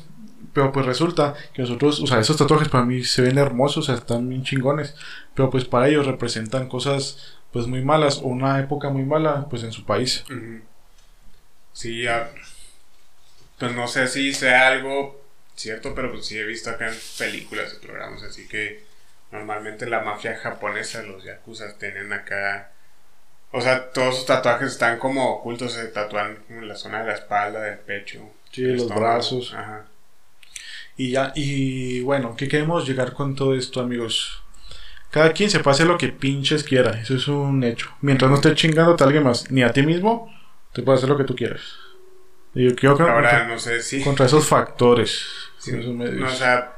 Pero 0.53 0.73
pues 0.73 0.85
resulta 0.85 1.33
que 1.53 1.61
nosotros, 1.61 2.01
o 2.01 2.07
sea, 2.07 2.19
esos 2.19 2.35
tatuajes 2.35 2.67
para 2.67 2.83
mí 2.83 3.03
se 3.05 3.21
ven 3.21 3.37
hermosos, 3.37 3.77
o 3.77 3.81
sea, 3.87 3.95
están 3.95 4.27
bien 4.27 4.43
chingones. 4.43 4.95
Pero 5.33 5.49
pues 5.49 5.63
para 5.63 5.87
ellos 5.87 6.05
representan 6.05 6.67
cosas 6.67 7.37
pues 7.53 7.67
muy 7.67 7.81
malas 7.83 8.17
o 8.17 8.27
una 8.27 8.59
época 8.59 8.89
muy 8.89 9.03
mala 9.05 9.47
pues 9.49 9.63
en 9.63 9.71
su 9.71 9.85
país. 9.85 10.25
Sí, 11.71 12.03
ya. 12.03 12.29
Pues 13.57 13.73
no 13.73 13.87
sé 13.87 14.07
si 14.07 14.33
sea 14.33 14.67
algo 14.67 15.20
cierto, 15.55 15.93
pero 15.95 16.11
pues 16.11 16.25
sí 16.25 16.37
he 16.37 16.45
visto 16.45 16.69
acá 16.69 16.89
en 16.89 16.95
películas 17.17 17.75
y 17.75 17.85
programas, 17.85 18.23
así 18.23 18.47
que 18.47 18.83
normalmente 19.31 19.87
la 19.87 20.01
mafia 20.01 20.37
japonesa, 20.37 21.03
los 21.03 21.23
yakuza, 21.23 21.77
tienen 21.77 22.11
acá. 22.13 22.71
O 23.51 23.61
sea, 23.61 23.91
todos 23.91 24.17
sus 24.17 24.25
tatuajes 24.25 24.71
están 24.71 24.97
como 24.97 25.29
ocultos, 25.29 25.73
se 25.73 25.85
tatúan 25.87 26.37
en 26.49 26.67
la 26.67 26.75
zona 26.75 27.01
de 27.01 27.07
la 27.07 27.13
espalda, 27.15 27.61
del 27.61 27.79
pecho. 27.79 28.31
Sí, 28.51 28.63
los 28.63 28.83
estómago. 28.83 29.01
brazos. 29.01 29.53
Ajá. 29.53 29.87
Y 30.97 31.11
ya, 31.11 31.31
y 31.35 32.01
bueno, 32.01 32.35
¿qué 32.35 32.47
queremos 32.47 32.87
llegar 32.87 33.13
con 33.13 33.35
todo 33.35 33.55
esto, 33.55 33.81
amigos? 33.81 34.41
Cada 35.09 35.33
quien 35.33 35.49
se 35.49 35.59
pase 35.59 35.83
lo 35.83 35.97
que 35.97 36.09
pinches 36.09 36.63
quiera, 36.63 36.91
eso 37.01 37.15
es 37.15 37.27
un 37.27 37.63
hecho. 37.63 37.89
Mientras 38.01 38.29
no 38.29 38.35
esté 38.35 38.55
chingándote 38.55 39.03
a 39.03 39.07
alguien 39.07 39.23
más, 39.23 39.51
ni 39.51 39.63
a 39.63 39.73
ti 39.73 39.83
mismo, 39.83 40.33
te 40.73 40.83
puedes 40.83 40.99
hacer 40.99 41.09
lo 41.09 41.17
que 41.17 41.25
tú 41.25 41.35
quieras. 41.35 41.61
Y 42.53 42.69
yo 42.69 42.75
creo 42.75 42.95
que 42.97 43.03
Ahora, 43.03 43.21
contra, 43.21 43.47
no 43.47 43.59
sé 43.59 43.81
si. 43.81 44.03
contra 44.03 44.25
esos 44.25 44.47
factores, 44.47 45.25
Sí, 45.59 45.71
con 45.71 45.79
esos 45.81 45.93
medios. 45.95 46.19
no, 46.19 46.27
o 46.27 46.29
sea, 46.29 46.73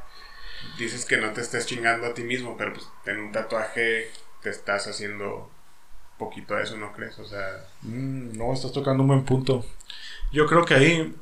dices 0.77 1.05
que 1.05 1.17
no 1.17 1.31
te 1.31 1.41
estés 1.41 1.65
chingando 1.65 2.07
a 2.07 2.13
ti 2.13 2.23
mismo, 2.23 2.55
pero 2.57 2.73
pues 2.73 2.87
en 3.05 3.19
un 3.19 3.31
tatuaje 3.31 4.11
te 4.41 4.49
estás 4.49 4.87
haciendo 4.87 5.49
poquito 6.17 6.57
eso, 6.59 6.77
¿no 6.77 6.93
crees? 6.93 7.17
O 7.19 7.25
sea, 7.25 7.65
Mm, 7.81 8.37
no, 8.37 8.53
estás 8.53 8.71
tocando 8.71 9.03
un 9.03 9.09
buen 9.09 9.23
punto. 9.25 9.65
Yo 10.31 10.45
creo 10.47 10.65
que 10.65 10.75
ahí. 10.75 11.15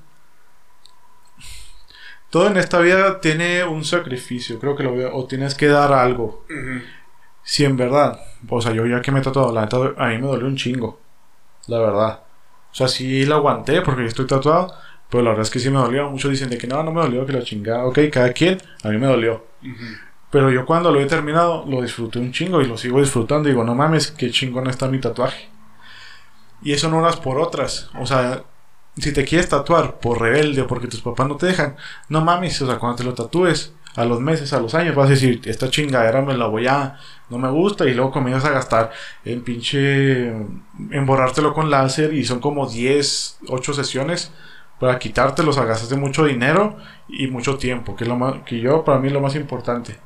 Todo 2.30 2.48
en 2.48 2.58
esta 2.58 2.80
vida 2.80 3.20
tiene 3.20 3.64
un 3.64 3.84
sacrificio, 3.84 4.60
creo 4.60 4.76
que 4.76 4.84
lo 4.84 4.96
veo, 4.96 5.14
o 5.16 5.26
tienes 5.28 5.54
que 5.56 5.68
dar 5.68 5.92
algo. 5.94 6.46
ujú, 6.50 6.82
si 7.44 7.66
en 7.66 7.78
verdad, 7.78 8.20
o 8.50 8.62
sea, 8.62 8.72
yo 8.74 8.86
ya 8.86 9.02
que 9.02 9.12
me 9.12 9.20
he 9.20 9.24
tatuado, 9.24 9.52
la 9.54 9.62
neta, 9.64 9.78
a 9.98 10.08
mí 10.10 10.18
me 10.18 10.28
dolió 10.28 10.48
un 10.48 10.56
chingo, 10.58 11.00
la 11.68 11.80
verdad. 11.80 12.22
O 12.72 12.76
sea, 12.76 12.88
sí 12.88 13.26
la 13.26 13.36
aguanté 13.36 13.82
porque 13.82 14.06
estoy 14.06 14.28
tatuado, 14.28 14.74
pero 15.10 15.24
la 15.24 15.32
verdad 15.32 15.44
es 15.44 15.50
que 15.50 15.60
sí 15.60 15.70
me 15.70 15.80
dolió. 15.80 16.10
Muchos 16.10 16.32
dicen 16.32 16.50
de 16.50 16.58
que 16.58 16.68
no, 16.68 16.82
no 16.84 16.92
me 16.92 17.02
dolió, 17.02 17.26
que 17.26 17.34
la 17.34 17.44
chingada. 17.44 17.86
Ok, 17.86 18.00
cada 18.12 18.32
quien, 18.32 18.62
a 18.84 18.90
mí 18.90 18.98
me 18.98 19.08
dolió. 19.08 19.46
Pero 20.30 20.50
yo 20.50 20.66
cuando 20.66 20.92
lo 20.92 21.02
he 21.02 21.06
terminado, 21.06 21.66
lo 21.68 21.82
disfruté 21.82 22.20
un 22.20 22.32
chingo 22.32 22.62
y 22.62 22.66
lo 22.66 22.78
sigo 22.78 23.00
disfrutando. 23.00 23.50
Digo, 23.50 23.64
no 23.64 23.76
mames, 23.76 24.12
qué 24.12 24.32
chingón 24.32 24.68
está 24.68 24.88
mi 24.88 25.00
tatuaje. 25.00 25.50
Y 26.64 26.72
eso 26.74 26.90
no 26.90 26.98
unas 26.98 27.18
por 27.18 27.40
otras. 27.40 27.90
O 28.00 28.06
sea, 28.06 28.44
si 28.98 29.14
te 29.14 29.26
quieres 29.26 29.50
tatuar 29.50 30.00
por 30.00 30.22
rebelde 30.22 30.62
o 30.62 30.68
porque 30.68 30.88
tus 30.88 31.02
papás 31.02 31.28
no 31.28 31.36
te 31.38 31.48
dejan, 31.48 31.76
no 32.10 32.22
mames, 32.22 32.62
o 32.62 32.68
sea, 32.68 32.78
cuando 32.78 32.98
te 32.98 33.04
lo 33.04 33.14
tatúes, 33.14 33.74
a 33.96 34.06
los 34.06 34.20
meses, 34.20 34.54
a 34.54 34.60
los 34.60 34.74
años, 34.74 34.96
vas 34.96 35.08
a 35.08 35.12
decir, 35.12 35.42
esta 35.46 35.70
chingadera 35.70 36.22
me 36.22 36.38
la 36.38 36.48
voy 36.48 36.68
a, 36.68 36.98
no 37.30 37.38
me 37.38 37.50
gusta, 37.50 37.86
y 37.86 37.94
luego 37.94 38.12
comienzas 38.12 38.46
a 38.46 38.54
gastar 38.54 38.92
en 39.26 39.44
pinche, 39.44 40.28
en 40.28 41.06
borrártelo 41.06 41.54
con 41.54 41.70
láser, 41.70 42.14
y 42.14 42.24
son 42.24 42.40
como 42.40 42.70
10, 42.70 43.40
8 43.48 43.74
sesiones 43.74 44.32
para 44.80 44.98
quitártelo, 44.98 45.52
o 45.52 45.54
sea, 45.54 45.66
gastaste 45.66 45.96
mucho 45.96 46.26
dinero 46.26 46.78
y 47.08 47.28
mucho 47.28 47.58
tiempo, 47.58 47.96
que 47.96 48.06
es 48.06 48.08
lo 48.08 48.16
más, 48.16 48.42
que 48.46 48.60
yo, 48.60 48.84
para 48.84 49.00
mí 49.00 49.08
es 49.08 49.14
lo 49.14 49.22
más 49.22 49.36
importante. 49.36 49.98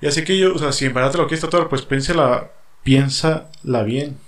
Y 0.00 0.06
así 0.06 0.24
que 0.24 0.38
yo, 0.38 0.54
o 0.54 0.58
sea, 0.58 0.72
si 0.72 0.86
en 0.86 0.94
verdad 0.94 1.10
te 1.10 1.18
lo 1.18 1.26
quieres 1.26 1.40
tatuar, 1.40 1.68
pues 1.68 1.82
piénsala, 1.82 2.52
piénsala 2.84 3.82
bien. 3.84 4.18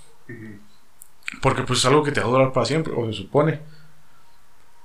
Porque 1.40 1.62
pues 1.62 1.78
es 1.78 1.84
algo 1.84 2.02
que 2.02 2.10
te 2.10 2.20
va 2.20 2.26
a 2.26 2.30
durar 2.30 2.52
para 2.52 2.66
siempre, 2.66 2.92
o 2.96 3.06
se 3.06 3.12
supone. 3.12 3.60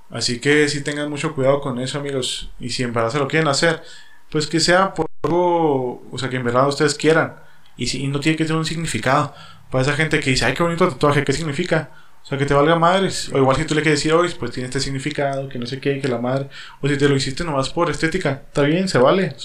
Así 0.10 0.40
que 0.40 0.70
si 0.70 0.84
tengan 0.84 1.10
mucho 1.10 1.34
cuidado 1.34 1.62
con 1.62 1.80
eso, 1.80 2.00
amigos. 2.00 2.52
Y 2.60 2.70
si 2.70 2.84
en 2.84 2.94
verdad 2.94 3.12
se 3.12 3.20
lo 3.20 3.28
quieren 3.28 3.48
hacer, 3.48 3.82
pues 4.30 4.48
que 4.48 4.60
sea 4.60 4.94
por 4.94 5.08
algo, 5.24 6.08
o 6.12 6.18
sea, 6.18 6.30
que 6.30 6.38
en 6.38 6.44
verdad 6.44 6.68
ustedes 6.68 6.96
quieran. 6.96 7.36
Y, 7.78 7.88
si, 7.88 8.08
no 8.08 8.20
tiene 8.20 8.38
que 8.38 8.46
tener 8.46 8.58
un 8.58 8.66
significado. 8.66 9.34
Para 9.72 9.82
esa 9.84 9.94
gente 9.94 10.20
que 10.20 10.30
dice, 10.30 10.46
ay, 10.46 10.54
qué 10.54 10.64
bonito 10.64 10.88
tatuaje, 10.88 11.24
¿qué 11.24 11.34
significa? 11.34 11.90
O 12.24 12.28
sea, 12.28 12.38
que 12.38 12.46
te 12.46 12.54
valga 12.54 12.76
madres. 12.76 13.30
O 13.34 13.38
igual 13.38 13.58
si 13.58 13.66
tú 13.66 13.76
le 13.76 13.82
quieres 13.82 14.00
decir, 14.00 14.14
hoy, 14.14 14.34
pues 14.40 14.52
tiene 14.52 14.68
este 14.68 14.80
significado, 14.80 15.50
que 15.50 15.60
no 15.60 15.66
sé 15.66 15.80
qué, 15.80 16.00
que 16.00 16.08
la 16.08 16.20
madre. 16.20 16.50
O 16.82 16.88
si 16.88 16.98
te 16.98 17.10
lo 17.10 17.16
hiciste 17.16 17.44
nomás 17.44 17.70
por 17.70 17.90
estética, 17.90 18.44
está 18.48 18.62
bien, 18.64 18.88
se 18.88 18.98
vale. 18.98 19.36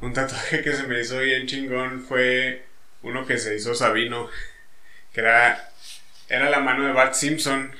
Un 0.00 0.12
tatuaje 0.12 0.62
que 0.62 0.72
se 0.72 0.86
me 0.86 1.00
hizo 1.00 1.18
bien 1.18 1.46
chingón 1.46 2.02
fue 2.02 2.64
uno 3.02 3.26
que 3.26 3.38
se 3.38 3.54
hizo 3.54 3.74
Sabino, 3.74 4.28
que 5.12 5.20
era, 5.20 5.70
era 6.28 6.50
la 6.50 6.60
mano 6.60 6.84
de 6.86 6.92
Bart 6.92 7.14
Simpson 7.14 7.70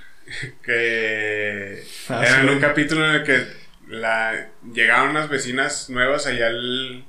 que 0.62 1.84
ah, 2.08 2.24
era 2.26 2.40
en 2.40 2.48
un 2.48 2.60
capítulo 2.60 3.08
en 3.08 3.16
el 3.16 3.24
que 3.24 3.46
la, 3.88 4.48
llegaron 4.72 5.10
unas 5.10 5.28
vecinas 5.28 5.90
nuevas 5.90 6.26
allá 6.26 6.46
al, 6.48 7.04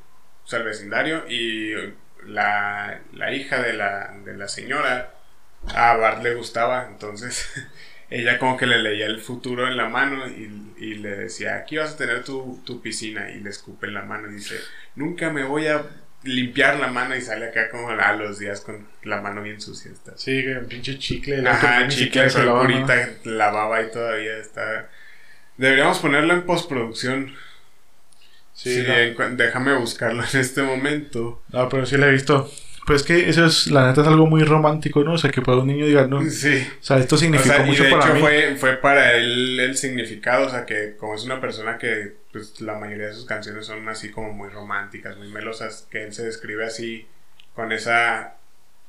al 0.52 0.64
vecindario 0.64 1.30
y 1.30 1.74
la, 2.26 3.02
la 3.14 3.34
hija 3.34 3.62
de 3.62 3.74
la, 3.74 4.14
de 4.24 4.36
la 4.36 4.48
señora 4.48 5.14
a 5.68 5.96
Bart 5.96 6.24
le 6.24 6.36
gustaba, 6.36 6.88
entonces 6.88 7.52
ella 8.10 8.40
como 8.40 8.58
que 8.58 8.66
le 8.66 8.80
leía 8.80 9.06
el 9.06 9.22
futuro 9.22 9.68
en 9.68 9.78
la 9.78 9.88
mano 9.88 10.28
y, 10.28 10.74
y, 10.78 10.96
le 10.96 11.16
decía, 11.16 11.56
aquí 11.56 11.78
vas 11.78 11.94
a 11.94 11.98
tener 11.98 12.24
tu, 12.24 12.62
tu 12.66 12.82
piscina 12.82 13.30
y 13.32 13.40
le 13.40 13.50
escupe 13.50 13.88
en 13.88 13.94
la 13.94 14.02
mano 14.02 14.30
y 14.30 14.36
dice, 14.36 14.56
nunca 14.96 15.30
me 15.30 15.44
voy 15.44 15.68
a 15.68 15.86
limpiar 16.24 16.80
la 16.80 16.88
mano 16.88 17.16
y 17.16 17.22
sale 17.22 17.48
acá 17.48 17.70
como 17.70 17.90
a 17.90 18.14
los 18.14 18.40
días 18.40 18.62
con 18.62 18.88
la 19.04 19.22
mano 19.22 19.42
bien 19.42 19.60
sucia. 19.60 19.92
Está. 19.92 20.18
Sí, 20.18 20.46
un 20.48 20.68
pinche 20.68 20.98
chicle. 20.98 21.48
Ajá, 21.48 21.88
chicle, 21.88 22.28
pero 22.34 22.58
ahorita 22.58 23.10
la 23.24 23.52
baba 23.52 23.82
y 23.82 23.92
todavía 23.92 24.38
está. 24.38 24.90
Deberíamos 25.58 26.00
ponerlo 26.00 26.34
en 26.34 26.44
postproducción. 26.44 27.36
Sí, 28.54 28.84
déjame 29.32 29.74
buscarlo 29.76 30.24
en 30.32 30.40
este 30.40 30.62
momento. 30.62 31.42
No, 31.50 31.70
pero 31.70 31.86
sí 31.86 31.98
lo 31.98 32.08
he 32.08 32.12
visto. 32.12 32.52
Pues 32.86 33.04
que 33.04 33.30
eso 33.30 33.46
es, 33.46 33.68
la 33.68 33.88
neta 33.88 34.02
es 34.02 34.08
algo 34.08 34.26
muy 34.26 34.44
romántico, 34.44 35.04
¿no? 35.04 35.14
O 35.14 35.18
sea, 35.18 35.30
que 35.30 35.42
para 35.42 35.60
un 35.60 35.68
niño 35.68 35.86
diga, 35.86 36.08
no. 36.08 36.28
Sí. 36.30 36.68
O 36.80 36.84
sea, 36.84 36.98
esto 36.98 37.16
significó 37.16 37.64
mucho 37.64 37.84
para 37.90 38.06
hecho 38.06 38.14
mí. 38.16 38.20
Fue, 38.20 38.56
fue 38.58 38.78
para 38.78 39.16
él 39.18 39.60
el 39.60 39.78
significado, 39.78 40.48
o 40.48 40.50
sea, 40.50 40.66
que 40.66 40.96
como 40.98 41.16
es 41.16 41.24
una 41.24 41.40
persona 41.40 41.78
que, 41.78 42.16
pues, 42.32 42.60
la 42.60 42.80
mayoría 42.80 43.08
de 43.08 43.14
sus 43.14 43.26
canciones 43.26 43.68
son 43.68 43.88
así 43.88 44.10
como 44.10 44.34
muy 44.34 44.50
románticas, 44.50 45.16
muy 45.18 45.28
melosas, 45.28 45.88
que 45.92 46.04
él 46.04 46.14
se 46.14 46.26
describe 46.26 46.66
así, 46.66 47.06
con 47.54 47.72
esa, 47.72 48.36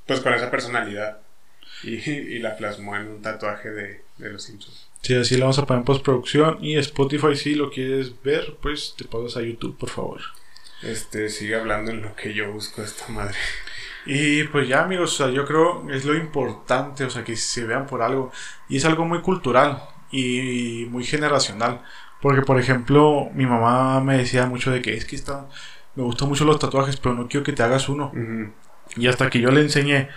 pues, 0.07 0.21
con 0.21 0.33
esa 0.33 0.51
personalidad. 0.51 1.19
Y, 1.83 1.97
y 2.11 2.39
la 2.39 2.57
plasmó 2.57 2.97
en 2.97 3.09
un 3.09 3.23
tatuaje 3.23 3.71
de, 3.71 4.03
de 4.19 4.31
los 4.31 4.45
Simpsons. 4.45 4.89
Sí, 5.03 5.15
así 5.15 5.37
lo 5.37 5.43
vamos 5.43 5.59
a 5.59 5.67
poner 5.67 5.81
en 5.81 5.85
postproducción. 5.85 6.59
Y 6.63 6.77
Spotify, 6.79 7.35
si 7.35 7.57
lo 7.57 7.71
quieres 7.71 8.13
ver, 8.23 8.57
pues 8.63 8.95
te 8.97 9.05
pasas 9.05 9.37
a 9.37 9.43
YouTube, 9.43 9.77
por 9.77 9.91
favor. 9.91 10.21
Este, 10.83 11.29
sigue 11.29 11.55
hablando 11.55 11.91
en 11.91 12.03
lo 12.03 12.15
que 12.17 12.35
yo 12.35 12.53
busco 12.53 12.83
esta 12.83 13.09
madre. 13.09 13.37
Y 14.05 14.45
pues 14.45 14.67
ya 14.69 14.83
amigos, 14.83 15.15
o 15.15 15.25
sea, 15.25 15.33
yo 15.33 15.47
creo 15.47 15.89
es 15.91 16.05
lo 16.05 16.17
importante, 16.17 17.05
o 17.05 17.11
sea, 17.11 17.23
que 17.25 17.37
se 17.37 17.65
vean 17.65 17.87
por 17.87 18.03
algo. 18.03 18.33
Y 18.69 18.77
es 18.77 18.85
algo 18.85 19.05
muy 19.05 19.21
cultural 19.21 19.83
y 20.11 20.87
muy 20.91 21.05
generacional. 21.05 21.83
Porque, 22.21 22.43
por 22.43 22.59
ejemplo, 22.59 23.31
mi 23.35 23.47
mamá 23.47 24.01
me 24.01 24.17
decía 24.19 24.47
mucho 24.47 24.71
de 24.71 24.83
que 24.83 24.95
es 24.95 25.05
que 25.05 25.17
está, 25.17 25.49
me 25.97 26.03
gustan 26.05 26.29
mucho 26.29 26.45
los 26.45 26.59
tatuajes, 26.59 26.97
pero 26.97 27.15
no 27.15 27.29
quiero 27.29 27.45
que 27.45 27.53
te 27.53 27.63
hagas 27.63 27.89
uno. 27.89 28.13
Y 28.97 29.07
hasta 29.09 29.31
que 29.31 29.41
yo 29.41 29.51
le 29.51 29.61
enseñé, 29.61 30.09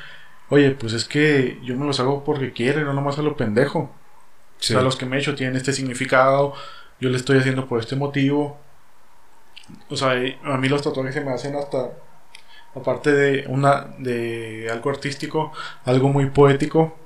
oye, 0.49 0.71
pues 0.71 0.93
es 0.93 1.05
que 1.05 1.59
yo 1.63 1.75
me 1.75 1.85
los 1.85 1.99
hago 1.99 2.23
porque 2.23 2.53
quiero, 2.53 2.81
no 2.85 2.93
nomás 2.93 3.17
a 3.19 3.21
lo 3.23 3.35
pendejo. 3.35 3.79
O 3.79 4.63
sea, 4.63 4.81
los 4.81 4.95
que 4.95 5.05
me 5.05 5.17
he 5.17 5.19
hecho 5.19 5.35
tienen 5.35 5.55
este 5.55 5.73
significado, 5.73 6.53
yo 6.99 7.09
le 7.09 7.17
estoy 7.17 7.39
haciendo 7.39 7.67
por 7.67 7.79
este 7.79 7.95
motivo. 7.95 8.59
O 9.89 9.95
sea, 9.95 10.11
a 10.11 10.57
mí 10.57 10.69
los 10.69 10.81
tatuajes 10.81 11.13
se 11.13 11.21
me 11.21 11.31
hacen 11.31 11.55
hasta 11.55 11.91
aparte 12.75 13.11
de 13.11 13.47
una 13.47 13.87
de 13.97 14.69
algo 14.71 14.89
artístico, 14.89 15.51
algo 15.85 16.09
muy 16.09 16.29
poético. 16.29 16.97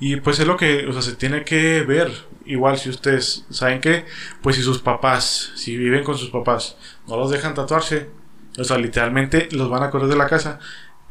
Y 0.00 0.16
pues 0.16 0.40
es 0.40 0.46
lo 0.46 0.56
que, 0.56 0.86
o 0.86 0.92
sea, 0.92 1.02
se 1.02 1.14
tiene 1.14 1.44
que 1.44 1.82
ver. 1.82 2.10
Igual 2.46 2.78
si 2.78 2.90
ustedes 2.90 3.44
saben 3.50 3.80
que, 3.80 4.04
pues 4.42 4.56
si 4.56 4.62
sus 4.62 4.80
papás, 4.80 5.52
si 5.56 5.76
viven 5.76 6.04
con 6.04 6.18
sus 6.18 6.30
papás, 6.30 6.76
no 7.06 7.16
los 7.16 7.30
dejan 7.30 7.54
tatuarse, 7.54 8.10
o 8.58 8.64
sea, 8.64 8.76
literalmente 8.78 9.48
los 9.52 9.70
van 9.70 9.82
a 9.82 9.90
correr 9.90 10.08
de 10.08 10.16
la 10.16 10.26
casa, 10.28 10.58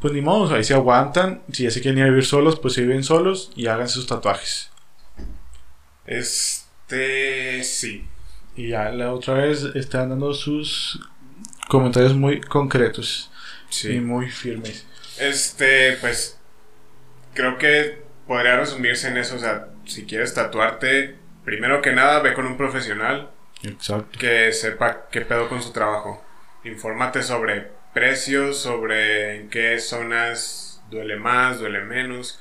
pues 0.00 0.12
ni 0.12 0.20
modo, 0.20 0.54
ahí 0.54 0.64
se 0.64 0.74
aguantan. 0.74 1.42
Si 1.50 1.64
ya 1.64 1.70
se 1.70 1.80
quieren 1.80 1.98
ir 1.98 2.04
a 2.04 2.08
vivir 2.08 2.26
solos, 2.26 2.60
pues 2.60 2.74
se 2.74 2.82
viven 2.82 3.04
solos 3.04 3.50
y 3.56 3.66
hagan 3.68 3.88
sus 3.88 4.06
tatuajes. 4.06 4.70
Este, 6.06 7.64
sí. 7.64 8.06
Y 8.56 8.68
ya 8.68 8.90
la 8.90 9.12
otra 9.12 9.34
vez 9.34 9.64
están 9.74 10.10
dando 10.10 10.32
sus 10.32 11.00
comentarios 11.68 12.14
muy 12.14 12.40
concretos 12.40 13.30
y 13.82 14.00
muy 14.00 14.30
firmes. 14.30 14.86
Este, 15.18 15.96
pues, 16.00 16.38
creo 17.34 17.58
que 17.58 18.02
podría 18.26 18.56
resumirse 18.56 19.08
en 19.08 19.16
eso. 19.16 19.36
O 19.36 19.38
sea, 19.38 19.68
si 19.84 20.04
quieres 20.04 20.34
tatuarte, 20.34 21.16
primero 21.44 21.82
que 21.82 21.92
nada, 21.92 22.20
ve 22.20 22.34
con 22.34 22.46
un 22.46 22.56
profesional. 22.56 23.30
Exacto. 23.62 24.18
Que 24.18 24.52
sepa 24.52 25.08
qué 25.10 25.22
pedo 25.22 25.48
con 25.48 25.62
su 25.62 25.72
trabajo. 25.72 26.22
Infórmate 26.64 27.22
sobre 27.22 27.68
precios, 27.92 28.58
sobre 28.58 29.36
en 29.36 29.50
qué 29.50 29.78
zonas 29.78 30.82
duele 30.90 31.16
más, 31.16 31.58
duele 31.58 31.80
menos. 31.80 32.40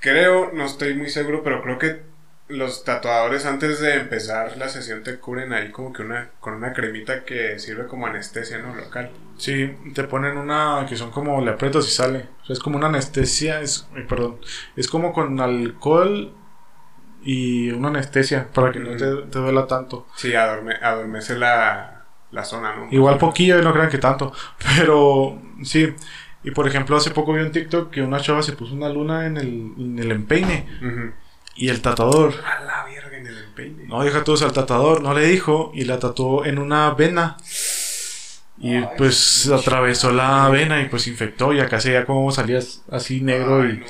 Creo, 0.00 0.52
no 0.52 0.66
estoy 0.66 0.94
muy 0.94 1.10
seguro, 1.10 1.42
pero 1.42 1.62
creo 1.62 1.78
que 1.78 2.02
los 2.48 2.84
tatuadores 2.84 3.44
antes 3.44 3.80
de 3.80 3.94
empezar 3.94 4.56
la 4.56 4.68
sesión 4.68 5.02
te 5.02 5.18
cubren 5.18 5.52
ahí 5.52 5.70
como 5.70 5.92
que 5.92 6.02
una 6.02 6.30
con 6.38 6.54
una 6.54 6.72
cremita 6.72 7.24
que 7.24 7.58
sirve 7.58 7.86
como 7.86 8.06
anestesia 8.06 8.58
no 8.58 8.74
local. 8.74 9.10
Sí 9.36 9.74
te 9.94 10.04
ponen 10.04 10.38
una 10.38 10.86
que 10.88 10.96
son 10.96 11.10
como 11.10 11.40
le 11.44 11.50
aprietas 11.50 11.86
y 11.88 11.90
sale. 11.90 12.26
Es 12.48 12.60
como 12.60 12.76
una 12.76 12.86
anestesia 12.86 13.60
es 13.60 13.88
perdón. 14.08 14.38
Es 14.76 14.88
como 14.88 15.12
con 15.12 15.40
alcohol 15.40 16.32
y 17.22 17.70
una 17.70 17.88
anestesia 17.88 18.46
para 18.52 18.70
que 18.70 18.78
no 18.78 18.96
te, 18.96 19.38
duela 19.38 19.66
tanto. 19.66 20.06
Sí 20.14 20.34
adorme, 20.34 20.74
adormece 20.80 21.36
la, 21.36 22.04
la 22.30 22.44
zona 22.44 22.76
no 22.76 22.88
igual 22.92 23.18
poquillo 23.18 23.60
no 23.60 23.72
crean 23.72 23.90
que 23.90 23.98
tanto. 23.98 24.32
Pero 24.76 25.40
sí. 25.64 25.92
Y 26.44 26.52
por 26.52 26.68
ejemplo 26.68 26.96
hace 26.96 27.10
poco 27.10 27.32
vi 27.32 27.40
un 27.40 27.50
TikTok 27.50 27.90
que 27.90 28.02
una 28.02 28.20
chava 28.20 28.40
se 28.40 28.52
puso 28.52 28.72
una 28.72 28.88
luna 28.88 29.26
en 29.26 29.36
el, 29.36 29.72
en 29.76 29.98
el 29.98 30.12
empeine 30.12 30.64
y 31.56 31.68
el 31.68 31.80
tatuador. 31.80 32.34
A 32.44 32.62
la 32.64 32.84
verga 32.84 33.16
en 33.16 33.26
el 33.26 33.38
empeine. 33.38 33.84
No, 33.86 34.04
deja 34.04 34.24
todos 34.24 34.42
al 34.42 34.52
tatuador, 34.52 35.02
no 35.02 35.14
le 35.14 35.26
dijo. 35.26 35.72
Y 35.74 35.84
la 35.84 35.98
tatuó 35.98 36.44
en 36.44 36.58
una 36.58 36.90
vena. 36.90 37.36
Y 38.58 38.80
pues 38.96 39.48
atravesó 39.48 40.12
la 40.12 40.48
vena 40.48 40.80
y 40.80 40.88
pues 40.88 41.06
infectó. 41.06 41.52
Y 41.52 41.60
acá 41.60 41.80
se 41.80 41.90
veía 41.90 42.04
como 42.04 42.30
salía 42.30 42.60
así 42.90 43.20
negro. 43.20 43.68
y, 43.68 43.82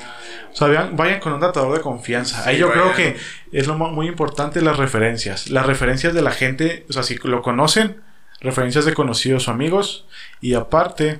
O 0.51 0.55
sea, 0.55 0.89
vayan, 0.93 1.19
con 1.19 1.33
un 1.33 1.39
tatuador 1.39 1.77
de 1.77 1.81
confianza. 1.83 2.47
Ahí 2.47 2.57
yo 2.57 2.71
creo 2.71 2.93
que 2.93 3.17
es 3.51 3.67
lo 3.67 3.75
muy 3.75 4.07
importante 4.07 4.61
las 4.61 4.77
referencias. 4.77 5.49
Las 5.49 5.65
referencias 5.65 6.13
de 6.13 6.21
la 6.21 6.31
gente, 6.31 6.85
o 6.89 6.93
sea, 6.93 7.03
si 7.03 7.15
lo 7.23 7.41
conocen, 7.41 8.01
referencias 8.39 8.85
de 8.85 8.93
conocidos 8.93 9.47
o 9.47 9.51
amigos. 9.51 10.05
Y 10.41 10.53
aparte, 10.53 11.19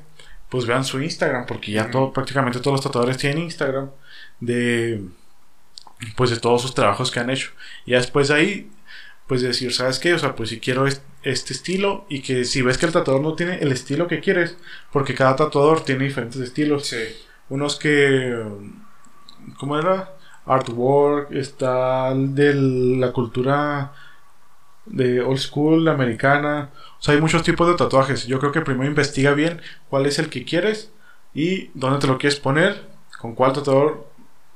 pues 0.50 0.66
vean 0.66 0.86
su 0.86 1.02
Instagram, 1.02 1.46
porque 1.46 1.72
ya 1.74 1.92
todo, 1.92 2.14
prácticamente 2.14 2.60
todos 2.60 2.76
los 2.76 2.84
tatuadores 2.84 3.18
tienen 3.18 3.44
Instagram. 3.44 3.92
De 4.40 5.02
pues 6.16 6.30
de 6.30 6.38
todos 6.38 6.62
sus 6.62 6.74
trabajos 6.74 7.12
que 7.12 7.20
han 7.20 7.30
hecho. 7.30 7.52
Y 7.86 7.92
después 7.92 8.28
de 8.28 8.36
ahí, 8.36 8.72
pues 9.28 9.42
decir, 9.42 9.74
¿sabes 9.74 10.00
qué? 10.00 10.14
O 10.14 10.20
sea, 10.20 10.36
pues 10.36 10.50
si 10.50 10.60
quiero 10.60 10.88
este 10.88 11.54
estilo 11.54 12.06
y 12.10 12.22
que 12.22 12.46
si 12.46 12.62
ves 12.62 12.78
que 12.78 12.86
el 12.86 12.94
tatuador 12.94 13.22
no 13.22 13.36
tiene 13.36 13.60
el 13.60 13.72
estilo 13.72 14.08
que 14.08 14.22
quieres, 14.22 14.58
porque 14.92 15.14
cada 15.14 15.36
tatuador 15.36 15.84
tiene 15.84 16.06
diferentes 16.06 16.42
estilos. 16.42 16.88
Sí. 16.88 16.98
Unos 17.50 17.78
que, 17.78 18.42
¿cómo 19.58 19.78
era? 19.78 20.14
Artwork, 20.46 21.32
está 21.34 22.14
de 22.16 22.54
la 22.54 23.12
cultura 23.12 23.92
de 24.86 25.22
old 25.22 25.40
school 25.40 25.88
americana. 25.90 26.70
O 27.00 27.02
sea, 27.02 27.14
hay 27.14 27.22
muchos 27.22 27.44
tipos 27.44 27.68
de 27.68 27.76
tatuajes. 27.76 28.26
Yo 28.28 28.40
creo 28.40 28.52
que 28.52 28.62
primero 28.62 28.90
investiga 28.90 29.34
bien 29.34 29.62
cuál 29.90 30.06
es 30.06 30.20
el 30.20 30.30
que 30.30 30.46
quieres 30.46 30.92
y 31.34 31.70
dónde 31.74 32.00
te 32.00 32.08
lo 32.08 32.18
quieres 32.18 32.40
poner, 32.40 32.88
con 33.20 33.36
cuál 33.36 33.54
tatuador 33.54 34.08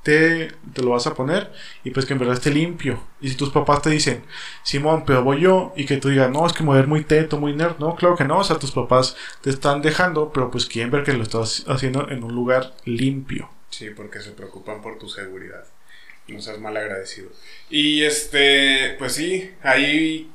te, 0.04 0.52
te, 0.74 0.82
lo 0.82 0.92
vas 0.92 1.06
a 1.08 1.14
poner 1.14 1.52
y 1.84 1.92
pues 1.92 2.06
que 2.06 2.14
en 2.14 2.20
verdad 2.20 2.36
esté 2.36 2.50
limpio. 2.52 3.02
Y 3.20 3.30
si 3.30 3.36
tus 3.36 3.52
papás 3.52 3.82
te 3.82 3.90
dicen, 3.90 4.24
Simón, 4.64 5.04
pero 5.06 5.24
voy 5.24 5.42
yo, 5.42 5.74
y 5.76 5.86
que 5.86 5.98
tú 5.98 6.10
digas, 6.10 6.30
no, 6.32 6.46
es 6.46 6.54
que 6.54 6.64
me 6.64 6.68
voy 6.68 6.78
a 6.78 6.82
ver 6.82 6.88
muy 6.88 7.04
teto, 7.04 7.38
muy 7.38 7.54
nerd, 7.54 7.78
no, 7.80 7.96
claro 7.96 8.16
que 8.16 8.24
no, 8.24 8.40
o 8.40 8.44
sea, 8.44 8.58
tus 8.58 8.72
papás 8.72 9.16
te 9.42 9.50
están 9.50 9.82
dejando, 9.82 10.32
pero 10.34 10.50
pues 10.50 10.66
quieren 10.66 10.92
ver 10.92 11.04
que 11.04 11.14
lo 11.14 11.24
estás 11.24 11.66
haciendo 11.68 12.10
en 12.10 12.24
un 12.24 12.34
lugar 12.34 12.74
limpio. 12.86 13.50
Sí, 13.70 13.90
porque 13.90 14.20
se 14.20 14.32
preocupan 14.32 14.82
por 14.82 14.98
tu 14.98 15.08
seguridad. 15.08 15.64
No 16.28 16.42
seas 16.42 16.60
mal 16.60 16.78
agradecido. 16.78 17.30
Y 17.70 18.04
este, 18.04 18.96
pues 19.00 19.14
sí, 19.14 19.52
hay 19.64 20.30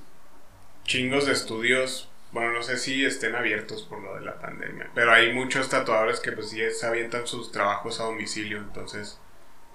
chingos 0.85 1.27
de 1.27 1.33
estudios. 1.33 2.09
Bueno, 2.33 2.53
no 2.53 2.63
sé 2.63 2.77
si 2.77 3.05
estén 3.05 3.35
abiertos 3.35 3.83
por 3.83 4.03
lo 4.03 4.15
de 4.17 4.23
la 4.23 4.39
pandemia, 4.39 4.91
pero 4.95 5.13
hay 5.13 5.33
muchos 5.33 5.69
tatuadores 5.71 6.21
que 6.21 6.33
pues 6.33 6.51
sí 6.51 6.61
se 6.71 6.87
avientan 6.87 7.27
sus 7.27 7.51
trabajos 7.51 8.01
a 8.01 8.05
domicilio, 8.05 8.59
entonces 8.59 9.19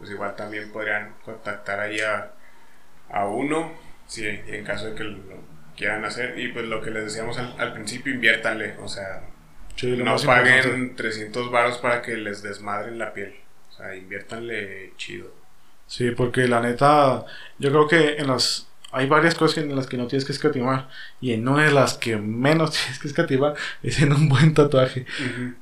pues 0.01 0.09
igual 0.09 0.35
también 0.35 0.71
podrían 0.71 1.13
contactar 1.23 1.79
ahí 1.79 1.99
a, 1.99 2.33
uno, 3.27 3.71
si 4.07 4.25
en 4.25 4.63
caso 4.63 4.87
de 4.87 4.95
que 4.95 5.03
lo 5.03 5.19
quieran 5.77 6.03
hacer. 6.05 6.39
Y 6.39 6.47
pues 6.47 6.65
lo 6.65 6.81
que 6.81 6.89
les 6.89 7.05
decíamos 7.05 7.37
al, 7.37 7.73
principio, 7.73 8.11
inviértanle, 8.11 8.77
o 8.79 8.87
sea, 8.87 9.21
no 9.83 10.15
paguen 10.17 10.95
300 10.95 11.51
varos 11.51 11.77
para 11.77 12.01
que 12.01 12.17
les 12.17 12.41
desmadren 12.41 12.97
la 12.97 13.13
piel, 13.13 13.35
o 13.69 13.73
sea, 13.73 13.95
inviértanle 13.95 14.93
chido. 14.97 15.31
Sí, 15.85 16.09
porque 16.09 16.47
la 16.47 16.61
neta, 16.61 17.23
yo 17.59 17.69
creo 17.69 17.87
que 17.87 18.17
en 18.17 18.25
las 18.25 18.67
hay 18.91 19.07
varias 19.07 19.35
cosas 19.35 19.59
en 19.59 19.75
las 19.75 19.85
que 19.85 19.97
no 19.97 20.07
tienes 20.07 20.25
que 20.25 20.31
escatimar 20.31 20.89
y 21.21 21.33
en 21.33 21.47
una 21.47 21.65
de 21.65 21.71
las 21.71 21.93
que 21.93 22.17
menos 22.17 22.71
tienes 22.77 22.97
que 22.97 23.07
escatimar 23.07 23.53
es 23.83 24.01
en 24.01 24.13
un 24.13 24.29
buen 24.29 24.55
tatuaje. 24.55 25.05
O 25.11 25.60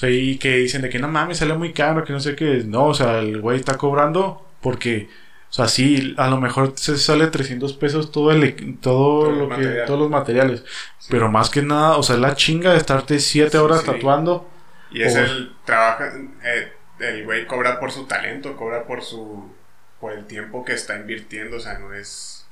sea, 0.00 0.10
y 0.10 0.38
que 0.38 0.56
dicen 0.56 0.80
de 0.80 0.88
que 0.88 0.98
no 0.98 1.08
mames, 1.08 1.38
sale 1.38 1.52
muy 1.52 1.74
caro, 1.74 2.04
que 2.04 2.12
no 2.14 2.20
sé 2.20 2.34
qué. 2.34 2.62
No, 2.64 2.86
o 2.86 2.94
sea, 2.94 3.18
el 3.18 3.40
güey 3.40 3.58
está 3.58 3.76
cobrando 3.76 4.48
porque, 4.62 5.10
o 5.50 5.52
sea, 5.52 5.68
sí, 5.68 6.14
a 6.16 6.28
lo 6.28 6.40
mejor 6.40 6.72
se 6.76 6.96
sale 6.96 7.26
300 7.26 7.74
pesos 7.74 8.10
todo 8.10 8.32
el, 8.32 8.78
todo, 8.78 9.30
lo 9.30 9.48
que, 9.54 9.82
todos 9.86 10.00
los 10.00 10.10
materiales. 10.10 10.64
Pero 11.10 11.30
más 11.30 11.50
que 11.50 11.60
nada, 11.60 11.98
o 11.98 12.02
sea, 12.02 12.16
es 12.16 12.22
la 12.22 12.34
chinga 12.34 12.72
de 12.72 12.78
estarte 12.78 13.18
7 13.18 13.58
horas 13.58 13.84
tatuando. 13.84 14.48
Y 14.90 15.02
es 15.02 15.14
el 15.16 15.52
trabajo, 15.66 16.04
eh, 16.44 16.72
el 16.98 17.24
güey 17.26 17.46
cobra 17.46 17.78
por 17.78 17.92
su 17.92 18.06
talento, 18.06 18.56
cobra 18.56 18.84
por 18.86 19.02
su, 19.02 19.52
por 20.00 20.12
el 20.12 20.26
tiempo 20.26 20.64
que 20.64 20.72
está 20.72 20.96
invirtiendo, 20.96 21.58
o 21.58 21.60
sea, 21.60 21.78
no 21.78 21.92
es, 21.92 22.46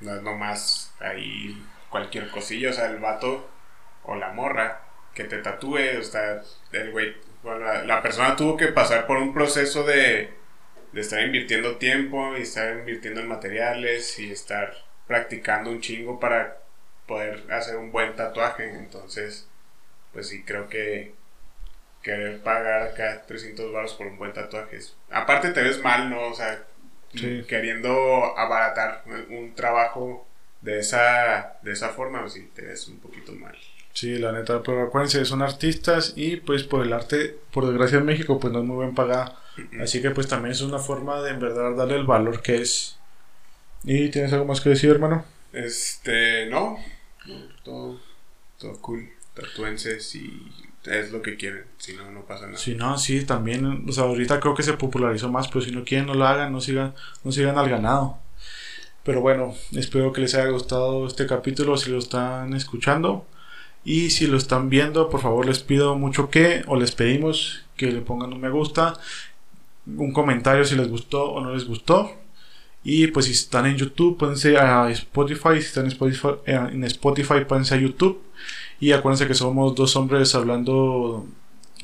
no 0.00 0.16
es 0.16 0.22
nomás 0.22 0.92
ahí 0.98 1.56
cualquier 1.88 2.30
cosilla, 2.30 2.70
o 2.70 2.72
sea, 2.72 2.90
el 2.90 2.98
vato 2.98 3.48
o 4.02 4.16
la 4.16 4.32
morra 4.32 4.89
que 5.14 5.24
te 5.24 5.38
tatúe, 5.38 5.98
o 5.98 6.02
sea, 6.02 6.42
el 6.72 6.90
güey, 6.92 7.16
la, 7.84 8.02
persona 8.02 8.36
tuvo 8.36 8.56
que 8.56 8.68
pasar 8.68 9.06
por 9.06 9.18
un 9.18 9.34
proceso 9.34 9.84
de, 9.84 10.30
de 10.92 11.00
estar 11.00 11.20
invirtiendo 11.22 11.76
tiempo 11.76 12.36
y 12.36 12.42
estar 12.42 12.78
invirtiendo 12.78 13.20
en 13.20 13.28
materiales 13.28 14.18
y 14.18 14.30
estar 14.30 14.74
practicando 15.06 15.70
un 15.70 15.80
chingo 15.80 16.20
para 16.20 16.58
poder 17.06 17.44
hacer 17.52 17.76
un 17.76 17.90
buen 17.90 18.14
tatuaje. 18.14 18.70
Entonces, 18.70 19.48
pues 20.12 20.28
sí, 20.28 20.44
creo 20.44 20.68
que 20.68 21.14
querer 22.02 22.40
pagar 22.42 22.82
acá 22.82 23.24
300 23.26 23.72
baros 23.72 23.94
por 23.94 24.06
un 24.06 24.16
buen 24.16 24.32
tatuaje 24.32 24.78
Aparte 25.10 25.50
te 25.50 25.62
ves 25.62 25.82
mal, 25.82 26.08
¿no? 26.08 26.28
O 26.28 26.34
sea, 26.34 26.64
queriendo 27.48 28.38
abaratar 28.38 29.02
un 29.28 29.54
trabajo 29.54 30.26
de 30.60 30.78
esa, 30.78 31.58
de 31.62 31.72
esa 31.72 31.90
forma, 31.90 32.20
pues 32.20 32.34
sí, 32.34 32.50
te 32.54 32.62
ves 32.62 32.88
un 32.88 33.00
poquito 33.00 33.32
mal. 33.32 33.56
Sí, 33.92 34.18
la 34.18 34.32
neta, 34.32 34.62
pero 34.62 34.82
acuérdense, 34.82 35.24
son 35.24 35.42
artistas 35.42 36.14
y 36.16 36.36
pues 36.36 36.62
por 36.62 36.84
el 36.86 36.92
arte, 36.92 37.36
por 37.52 37.66
desgracia 37.66 37.98
en 37.98 38.04
México, 38.04 38.38
pues 38.38 38.52
no 38.52 38.60
es 38.60 38.64
muy 38.64 38.84
bien 38.84 38.94
pagada. 38.94 39.36
Así 39.80 40.00
que 40.00 40.10
pues 40.10 40.28
también 40.28 40.52
es 40.52 40.62
una 40.62 40.78
forma 40.78 41.20
de 41.22 41.30
en 41.30 41.40
verdad 41.40 41.74
darle 41.76 41.96
el 41.96 42.06
valor 42.06 42.40
que 42.40 42.56
es. 42.62 42.98
¿Y 43.84 44.08
tienes 44.10 44.32
algo 44.32 44.44
más 44.44 44.60
que 44.60 44.70
decir, 44.70 44.90
hermano? 44.90 45.24
Este, 45.52 46.46
no, 46.46 46.78
todo, 47.64 48.00
todo 48.58 48.80
cool. 48.80 49.08
Tatuense 49.34 50.00
si 50.00 50.48
es 50.84 51.12
lo 51.12 51.20
que 51.22 51.36
quieren, 51.36 51.64
si 51.78 51.94
no, 51.94 52.10
no 52.10 52.24
pasa 52.24 52.46
nada. 52.46 52.58
Si 52.58 52.74
no, 52.74 52.96
sí, 52.98 53.24
también, 53.24 53.84
o 53.88 53.92
sea, 53.92 54.04
ahorita 54.04 54.40
creo 54.40 54.54
que 54.54 54.62
se 54.62 54.74
popularizó 54.74 55.30
más, 55.30 55.48
pero 55.48 55.62
si 55.62 55.72
no 55.72 55.84
quieren, 55.84 56.06
no 56.06 56.14
lo 56.14 56.26
hagan, 56.26 56.52
no 56.52 56.60
sigan, 56.60 56.94
no 57.24 57.32
sigan 57.32 57.58
al 57.58 57.68
ganado. 57.68 58.18
Pero 59.04 59.20
bueno, 59.20 59.54
espero 59.72 60.12
que 60.12 60.20
les 60.20 60.34
haya 60.34 60.50
gustado 60.50 61.06
este 61.06 61.26
capítulo, 61.26 61.76
si 61.76 61.90
lo 61.90 61.98
están 61.98 62.54
escuchando. 62.54 63.26
Y 63.84 64.10
si 64.10 64.26
lo 64.26 64.36
están 64.36 64.68
viendo, 64.68 65.08
por 65.08 65.20
favor 65.20 65.46
les 65.46 65.60
pido 65.60 65.96
mucho 65.96 66.30
que, 66.30 66.62
o 66.66 66.76
les 66.76 66.92
pedimos 66.92 67.64
que 67.76 67.90
le 67.90 68.00
pongan 68.02 68.32
un 68.32 68.40
me 68.40 68.50
gusta, 68.50 68.98
un 69.86 70.12
comentario 70.12 70.64
si 70.64 70.76
les 70.76 70.88
gustó 70.88 71.30
o 71.30 71.40
no 71.40 71.54
les 71.54 71.64
gustó. 71.64 72.12
Y 72.82 73.08
pues 73.08 73.26
si 73.26 73.32
están 73.32 73.66
en 73.66 73.76
YouTube, 73.76 74.18
pónganse 74.18 74.56
a 74.56 74.90
Spotify. 74.90 75.60
Si 75.60 75.66
están 75.66 75.84
en 75.84 75.92
Spotify, 75.92 76.28
eh, 76.46 76.68
en 76.72 76.84
Spotify 76.84 77.44
pónganse 77.46 77.74
a 77.74 77.78
YouTube. 77.78 78.22
Y 78.78 78.92
acuérdense 78.92 79.26
que 79.26 79.34
somos 79.34 79.74
dos 79.74 79.96
hombres 79.96 80.34
hablando 80.34 81.26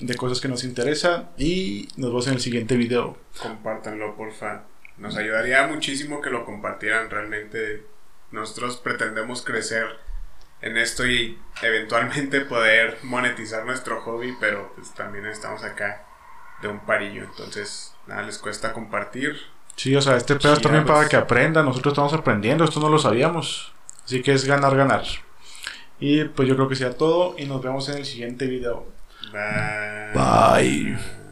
de 0.01 0.15
cosas 0.15 0.41
que 0.41 0.49
nos 0.49 0.65
interesan. 0.65 1.29
Y 1.37 1.89
nos 1.97 2.11
vemos 2.11 2.27
en 2.29 2.35
el 2.35 2.41
siguiente 2.41 2.77
video. 2.77 3.19
Compártanlo, 3.41 4.17
porfa. 4.17 4.65
Nos 4.97 5.17
ayudaría 5.17 5.67
muchísimo 5.67 6.23
que 6.23 6.31
lo 6.31 6.47
compartieran. 6.47 7.11
Realmente 7.11 7.85
nosotros 8.31 8.79
pretendemos 8.79 9.43
crecer 9.43 10.06
en 10.63 10.77
esto 10.77 11.07
y 11.07 11.39
eventualmente 11.63 12.41
poder 12.43 12.99
monetizar 13.03 13.65
nuestro 13.65 14.01
hobby, 14.03 14.35
pero 14.41 14.73
pues 14.75 14.93
también 14.95 15.27
estamos 15.27 15.63
acá 15.65 16.05
de 16.63 16.69
un 16.69 16.81
parillo, 16.81 17.25
entonces 17.25 17.95
nada 18.07 18.23
les 18.23 18.39
cuesta 18.39 18.73
compartir. 18.73 19.37
Sí, 19.77 19.95
o 19.95 20.01
sea, 20.01 20.17
este 20.17 20.37
pedo 20.37 20.55
es 20.55 20.63
también 20.63 20.87
para 20.87 21.09
que 21.09 21.17
aprendan, 21.17 21.67
nosotros 21.67 21.93
estamos 21.93 22.13
aprendiendo, 22.15 22.65
esto 22.65 22.81
no 22.81 22.89
lo 22.89 22.99
sabíamos, 22.99 23.73
así 24.05 24.23
que 24.23 24.33
es 24.33 24.45
ganar, 24.47 24.75
ganar. 24.75 25.05
Y 25.99 26.25
pues 26.25 26.49
yo 26.49 26.57
creo 26.57 26.69
que 26.69 26.77
sea 26.77 26.97
todo 26.97 27.35
y 27.39 27.47
nos 27.47 27.63
vemos 27.63 27.89
en 27.89 27.99
el 27.99 28.05
siguiente 28.07 28.47
video. 28.47 28.87
Bye. 29.33 30.13
Bye. 30.15 31.26